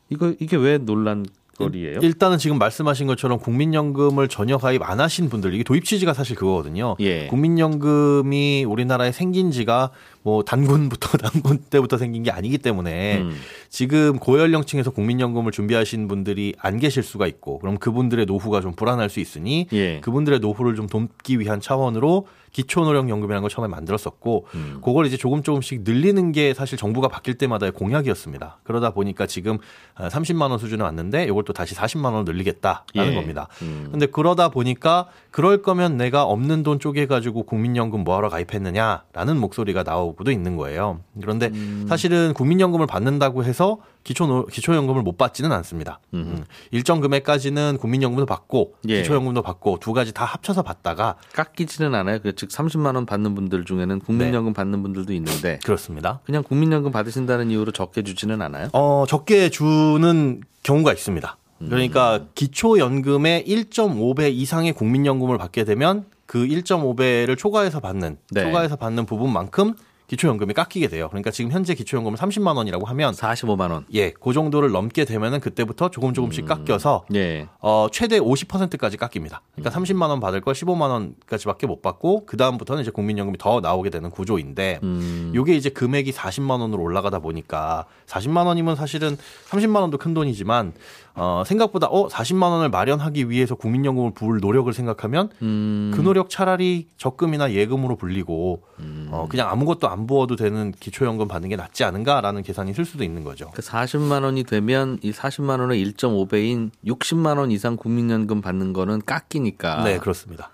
이거 0.09 0.33
이게 0.39 0.55
왜 0.57 0.77
논란 0.77 1.25
거리예요? 1.57 1.99
일단은 2.01 2.37
지금 2.37 2.57
말씀하신 2.57 3.07
것처럼 3.07 3.39
국민연금을 3.39 4.27
전혀 4.27 4.57
가입 4.57 4.81
안 4.83 4.99
하신 4.99 5.29
분들 5.29 5.53
이게 5.53 5.63
도입 5.63 5.85
취지가 5.85 6.13
사실 6.13 6.35
그거거든요. 6.35 6.95
예. 6.99 7.27
국민연금이 7.27 8.63
우리나라에 8.65 9.11
생긴 9.11 9.51
지가 9.51 9.91
뭐 10.23 10.43
단군부터 10.43 11.17
단군 11.19 11.59
때부터 11.69 11.97
생긴 11.97 12.23
게 12.23 12.31
아니기 12.31 12.57
때문에 12.57 13.19
음. 13.19 13.35
지금 13.69 14.17
고연령층에서 14.17 14.91
국민연금을 14.91 15.51
준비하신 15.51 16.07
분들이 16.07 16.53
안 16.57 16.79
계실 16.79 17.03
수가 17.03 17.27
있고 17.27 17.59
그럼 17.59 17.77
그분들의 17.77 18.25
노후가 18.25 18.61
좀 18.61 18.73
불안할 18.73 19.09
수 19.09 19.19
있으니 19.19 19.67
예. 19.73 19.99
그분들의 19.99 20.39
노후를 20.39 20.75
좀 20.75 20.87
돕기 20.87 21.39
위한 21.39 21.59
차원으로 21.59 22.25
기초노령연금이라는 22.53 23.41
걸 23.41 23.49
처음에 23.49 23.67
만들었었고 23.67 24.45
음. 24.53 24.79
그걸 24.83 25.07
이제 25.07 25.17
조금 25.17 25.43
조금씩 25.43 25.81
늘리는 25.83 26.31
게 26.31 26.53
사실 26.53 26.77
정부가 26.77 27.07
바뀔 27.07 27.37
때마다의 27.37 27.71
공약이었습니다. 27.73 28.59
그러다 28.63 28.91
보니까 28.91 29.25
지금 29.25 29.57
30만 29.97 30.51
원 30.51 30.59
수준에 30.59 30.83
왔는데 30.83 31.25
이걸 31.25 31.43
또 31.43 31.51
다시 31.51 31.75
40만 31.75 32.13
원 32.13 32.25
늘리겠다라는 32.25 33.11
예. 33.11 33.15
겁니다. 33.15 33.47
음. 33.63 33.89
근데 33.91 34.05
그러다 34.05 34.49
보니까 34.49 35.07
그럴 35.31 35.63
거면 35.63 35.97
내가 35.97 36.23
없는 36.23 36.63
돈 36.63 36.79
쪼개 36.79 37.07
가지고 37.07 37.43
국민연금 37.43 38.03
뭐하러 38.03 38.29
가입했느냐라는 38.29 39.37
목소리가 39.39 39.81
나오고 39.83 40.12
도 40.23 40.31
있는 40.31 40.55
거예요. 40.55 41.01
그런데 41.19 41.47
음. 41.47 41.85
사실은 41.87 42.33
국민연금을 42.33 42.87
받는다고 42.87 43.43
해서 43.43 43.79
기초 44.03 44.45
기초연금을 44.45 45.01
못 45.01 45.17
받지는 45.17 45.51
않습니다. 45.51 45.99
음. 46.13 46.43
일정 46.71 46.99
금액까지는 47.01 47.77
국민연금도 47.79 48.25
받고 48.25 48.75
예. 48.89 49.01
기초연금도 49.01 49.41
받고 49.41 49.79
두 49.79 49.93
가지 49.93 50.13
다 50.13 50.25
합쳐서 50.25 50.61
받다가 50.61 51.15
깎이지는 51.33 51.95
않아요. 51.95 52.19
그즉 52.19 52.49
30만 52.49 52.95
원 52.95 53.05
받는 53.05 53.35
분들 53.35 53.65
중에는 53.65 53.99
국민연금 53.99 54.51
네. 54.51 54.53
받는 54.53 54.83
분들도 54.83 55.13
있는데 55.13 55.59
그렇습니다. 55.63 56.19
그냥 56.25 56.43
국민연금 56.43 56.91
받으신다는 56.91 57.51
이유로 57.51 57.71
적게 57.71 58.03
주지는 58.03 58.41
않아요. 58.41 58.69
어, 58.73 59.05
적게 59.07 59.49
주는 59.49 60.41
경우가 60.63 60.91
있습니다. 60.91 61.37
음. 61.61 61.69
그러니까 61.69 62.25
기초연금의 62.35 63.45
1.5배 63.45 64.33
이상의 64.33 64.73
국민연금을 64.73 65.37
받게 65.37 65.63
되면 65.63 66.05
그 66.25 66.45
1.5배를 66.45 67.37
초과해서 67.37 67.79
받는 67.79 68.17
네. 68.31 68.43
초과해서 68.43 68.75
받는 68.75 69.05
부분만큼 69.05 69.73
기초연금이 70.07 70.53
깎이게 70.53 70.87
돼요. 70.87 71.07
그러니까 71.09 71.31
지금 71.31 71.51
현재 71.51 71.73
기초연금은 71.73 72.17
30만 72.17 72.55
원이라고 72.57 72.85
하면 72.85 73.13
45만 73.13 73.71
원. 73.71 73.85
예, 73.93 74.11
그 74.11 74.33
정도를 74.33 74.71
넘게 74.71 75.05
되면은 75.05 75.39
그때부터 75.39 75.89
조금 75.89 76.13
조금씩 76.13 76.45
깎여서 76.45 77.05
예. 77.15 77.47
어, 77.59 77.87
최대 77.91 78.19
50%까지 78.19 78.97
깎입니다. 78.97 79.41
그러니까 79.55 79.79
30만 79.79 80.09
원 80.09 80.19
받을 80.19 80.41
걸 80.41 80.53
15만 80.53 80.89
원까지밖에 80.89 81.67
못 81.67 81.81
받고 81.81 82.25
그 82.25 82.37
다음부터는 82.37 82.81
이제 82.81 82.91
국민연금이 82.91 83.37
더 83.37 83.59
나오게 83.59 83.89
되는 83.89 84.09
구조인데 84.09 84.79
음. 84.83 85.31
요게 85.33 85.55
이제 85.55 85.69
금액이 85.69 86.11
40만 86.11 86.59
원으로 86.61 86.81
올라가다 86.81 87.19
보니까 87.19 87.85
40만 88.07 88.45
원이면 88.45 88.75
사실은 88.75 89.17
30만 89.49 89.81
원도 89.81 89.97
큰 89.97 90.13
돈이지만 90.13 90.73
어, 91.15 91.43
생각보다 91.45 91.87
어 91.87 92.07
40만 92.07 92.41
원을 92.49 92.69
마련하기 92.69 93.29
위해서 93.29 93.53
국민연금을 93.55 94.11
부을 94.13 94.39
노력을 94.39 94.71
생각하면 94.73 95.29
음. 95.43 95.91
그 95.93 96.01
노력 96.01 96.29
차라리 96.29 96.87
적금이나 96.97 97.51
예금으로 97.51 97.95
불리고 97.95 98.63
어, 99.09 99.27
그냥 99.29 99.49
아무것도 99.49 99.87
안 99.87 100.07
부어도 100.07 100.35
되는 100.35 100.71
기초연금 100.71 101.27
받는 101.27 101.49
게 101.49 101.55
낫지 101.55 101.83
않은가라는 101.83 102.41
계산이 102.41 102.73
쓸 102.73 102.83
수도 102.83 103.03
있는 103.03 103.23
거죠. 103.23 103.51
그 103.53 103.61
40만 103.61 104.23
원이 104.23 104.43
되면 104.43 104.97
이 105.03 105.11
40만 105.11 105.59
원의 105.59 105.85
1.5배인 105.85 106.71
60만 106.85 107.37
원 107.37 107.51
이상 107.51 107.77
국민연금 107.77 108.41
받는 108.41 108.73
거는 108.73 109.03
깎이니까. 109.05 109.83
네, 109.83 109.99
그렇습니다. 109.99 110.49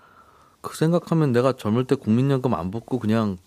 그 0.60 0.76
생각하면 0.76 1.32
내가 1.32 1.54
젊을 1.54 1.84
때 1.84 1.94
국민연금 1.94 2.52
안 2.52 2.70
붙고 2.70 2.98
그냥 2.98 3.38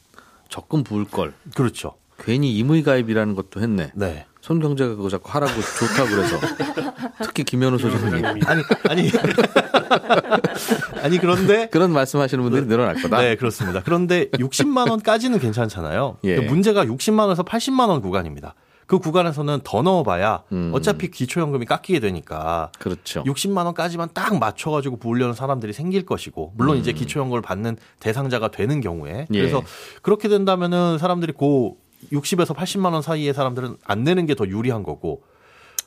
적금 0.49 0.83
부을 0.83 1.05
걸. 1.05 1.33
그렇죠. 1.55 1.93
괜히 2.17 2.57
임의 2.57 2.83
가입이라는 2.83 3.35
것도 3.35 3.61
했네. 3.61 3.91
네. 3.93 4.25
손경제가 4.43 4.95
그거 4.97 5.07
자꾸 5.07 5.31
하라고 5.31 5.53
좋다고 5.53 6.09
그래서. 6.09 6.37
특히 7.23 7.45
김현우 7.45 7.77
소장님. 7.77 8.25
아니 8.25 8.61
아니 8.89 9.09
아니 11.01 11.17
그런데 11.17 11.69
그런 11.69 11.93
말씀하시는 11.93 12.43
분들이 12.43 12.67
늘어날 12.67 13.01
거다. 13.01 13.21
네 13.21 13.37
그렇습니다. 13.37 13.81
그런데 13.83 14.29
60만 14.31 14.89
원까지는 14.89 15.39
괜찮잖아요. 15.39 16.17
예. 16.25 16.41
문제가 16.41 16.83
60만 16.83 17.19
원에서 17.19 17.43
80만 17.43 17.87
원 17.87 18.01
구간입니다. 18.01 18.53
그 18.85 18.99
구간에서는 18.99 19.61
더 19.63 19.81
넣어봐야 19.81 20.43
음. 20.51 20.71
어차피 20.73 21.09
기초연금이 21.09 21.65
깎이게 21.65 22.01
되니까 22.01 22.69
그렇죠. 22.79 23.23
60만 23.23 23.63
원까지만 23.63 24.09
딱 24.13 24.37
맞춰가지고 24.37 24.97
부으려는 24.97 25.33
사람들이 25.33 25.71
생길 25.71 26.05
것이고 26.05 26.51
물론 26.57 26.75
이제 26.75 26.91
기초연금을 26.91 27.41
받는 27.41 27.77
대상자가 28.01 28.49
되는 28.49 28.81
경우에 28.81 29.25
음. 29.29 29.35
예. 29.35 29.39
그래서 29.39 29.63
그렇게 30.01 30.27
된다면은 30.27 30.97
사람들이 30.97 31.31
고 31.31 31.77
60에서 32.11 32.55
80만 32.55 32.93
원 32.93 33.01
사이의 33.01 33.33
사람들은 33.33 33.77
안 33.85 34.03
내는 34.03 34.25
게 34.25 34.33
더 34.35 34.47
유리한 34.47 34.83
거고 34.83 35.23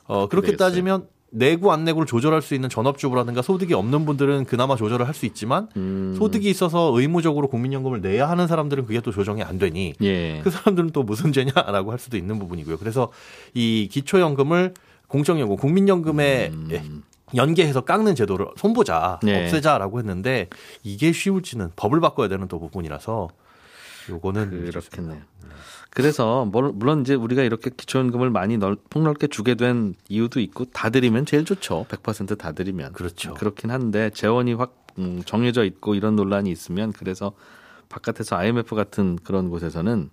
어 0.05 0.27
그렇게 0.27 0.47
되겠어요. 0.51 0.69
따지면 0.69 1.07
내고 1.29 1.73
안 1.73 1.83
내고를 1.83 2.07
조절할 2.07 2.41
수 2.41 2.55
있는 2.55 2.69
전업주부라든가 2.69 3.41
소득이 3.41 3.73
없는 3.73 4.05
분들은 4.05 4.45
그나마 4.45 4.77
조절을 4.77 5.05
할 5.05 5.13
수 5.13 5.25
있지만 5.25 5.67
음. 5.75 6.15
소득이 6.17 6.49
있어서 6.49 6.91
의무적으로 6.97 7.49
국민연금을 7.49 7.99
내야 8.01 8.29
하는 8.29 8.47
사람들은 8.47 8.85
그게 8.85 9.01
또 9.01 9.11
조정이 9.11 9.43
안 9.43 9.57
되니 9.59 9.93
예. 10.01 10.39
그 10.43 10.49
사람들은 10.49 10.91
또 10.91 11.03
무슨 11.03 11.33
죄냐라고 11.33 11.91
할 11.91 11.99
수도 11.99 12.15
있는 12.15 12.39
부분이고요. 12.39 12.77
그래서 12.77 13.11
이 13.53 13.89
기초연금을 13.91 14.73
공적연금, 15.09 15.57
국민연금에 15.57 16.51
예, 16.71 16.83
연계해서 17.35 17.81
깎는 17.81 18.15
제도를 18.15 18.47
손보자, 18.55 19.19
네. 19.21 19.43
없애자라고 19.43 19.99
했는데 19.99 20.47
이게 20.83 21.11
쉬울지는 21.11 21.71
법을 21.75 21.99
바꿔야 21.99 22.29
되는 22.29 22.47
또 22.47 22.57
부분이라서 22.59 23.27
요거는 24.09 24.49
그렇겠네요. 24.71 25.21
그래서 25.97 26.45
뭘- 26.45 26.71
물론 26.75 27.01
이제 27.01 27.15
우리가 27.15 27.41
이렇게 27.41 27.71
기초연금을 27.75 28.29
많이 28.29 28.59
넓, 28.59 28.77
폭넓게 28.91 29.25
주게 29.25 29.55
된 29.55 29.95
이유도 30.09 30.39
있고 30.41 30.65
다 30.65 30.91
드리면 30.91 31.25
제일 31.25 31.43
좋죠. 31.43 31.87
100%다 31.89 32.51
드리면. 32.51 32.93
그렇죠. 32.93 33.33
그렇긴 33.33 33.71
한데 33.71 34.11
재원이 34.11 34.53
확 34.53 34.75
음, 34.99 35.23
정해져 35.25 35.63
있고 35.63 35.95
이런 35.95 36.15
논란이 36.15 36.51
있으면 36.51 36.93
그래서 36.93 37.31
바깥에서 37.89 38.35
IMF 38.35 38.75
같은 38.75 39.17
그런 39.23 39.49
곳에서는 39.49 40.11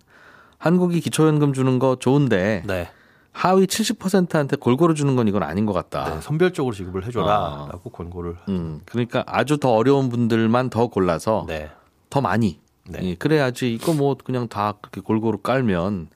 한국이 0.57 1.01
기초연금 1.01 1.53
주는 1.53 1.77
거 1.77 1.97
좋은데 1.99 2.63
네, 2.65 2.89
하위 3.31 3.67
70%한테 3.67 4.55
골고루 4.55 4.95
주는 4.95 5.15
건 5.15 5.27
이건 5.27 5.43
아닌 5.43 5.67
것 5.67 5.73
같다. 5.73 6.15
네, 6.15 6.21
선별적으로 6.21 6.73
지급을 6.73 7.03
아. 7.03 7.05
해줘라라고 7.05 7.91
권고를. 7.91 8.37
음, 8.49 8.81
그러니까 8.85 9.23
아주 9.27 9.59
더 9.59 9.69
어려운 9.73 10.09
분들만 10.09 10.71
더 10.71 10.87
골라서 10.87 11.45
네, 11.47 11.69
더 12.09 12.21
많이. 12.21 12.59
네. 12.87 12.99
예, 13.03 13.15
그래야지 13.15 13.73
이거 13.73 13.93
뭐 13.93 14.15
그냥 14.23 14.47
다 14.47 14.73
그렇게 14.81 15.01
골고루 15.01 15.39
깔면 15.39 16.09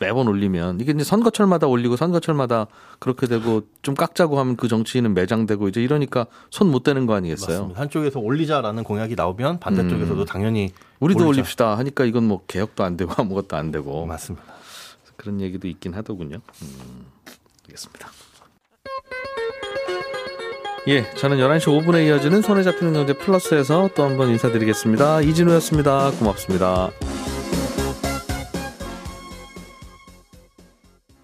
매번 0.00 0.28
올리면 0.28 0.80
이게 0.80 0.92
이제 0.92 1.02
선거철마다 1.02 1.66
올리고 1.66 1.96
선거철마다 1.96 2.66
그렇게 3.00 3.26
되고 3.26 3.62
좀 3.82 3.94
깎자고 3.96 4.38
하면 4.38 4.54
그 4.56 4.68
정치인은 4.68 5.12
매장되고 5.14 5.66
이제 5.68 5.82
이러니까 5.82 6.26
손 6.50 6.68
못 6.70 6.84
대는 6.84 7.06
거 7.06 7.14
아니겠어요? 7.14 7.56
맞습니다. 7.58 7.80
한쪽에서 7.80 8.20
올리자라는 8.20 8.84
공약이 8.84 9.16
나오면 9.16 9.58
반대쪽에서도 9.58 10.24
당연히 10.24 10.72
우리도 11.00 11.20
올리자. 11.26 11.28
올립시다 11.40 11.78
하니까 11.78 12.04
이건 12.04 12.24
뭐 12.28 12.42
개혁도 12.46 12.84
안 12.84 12.96
되고 12.96 13.12
아무것도 13.16 13.56
안 13.56 13.72
되고 13.72 14.06
맞습니다. 14.06 14.44
그런 15.16 15.40
얘기도 15.40 15.66
있긴 15.66 15.94
하더군요. 15.94 16.38
음, 16.62 17.06
알겠습니다. 17.66 18.08
예, 20.86 21.04
저는 21.14 21.36
11시 21.38 21.64
5분에 21.66 22.06
이어지는 22.06 22.40
손에 22.42 22.62
잡히는 22.62 22.94
경제 22.94 23.12
플러스에서 23.12 23.90
또 23.94 24.04
한 24.04 24.16
번 24.16 24.30
인사드리겠습니다. 24.30 25.20
이진우였습니다. 25.22 26.12
고맙습니다. 26.18 26.90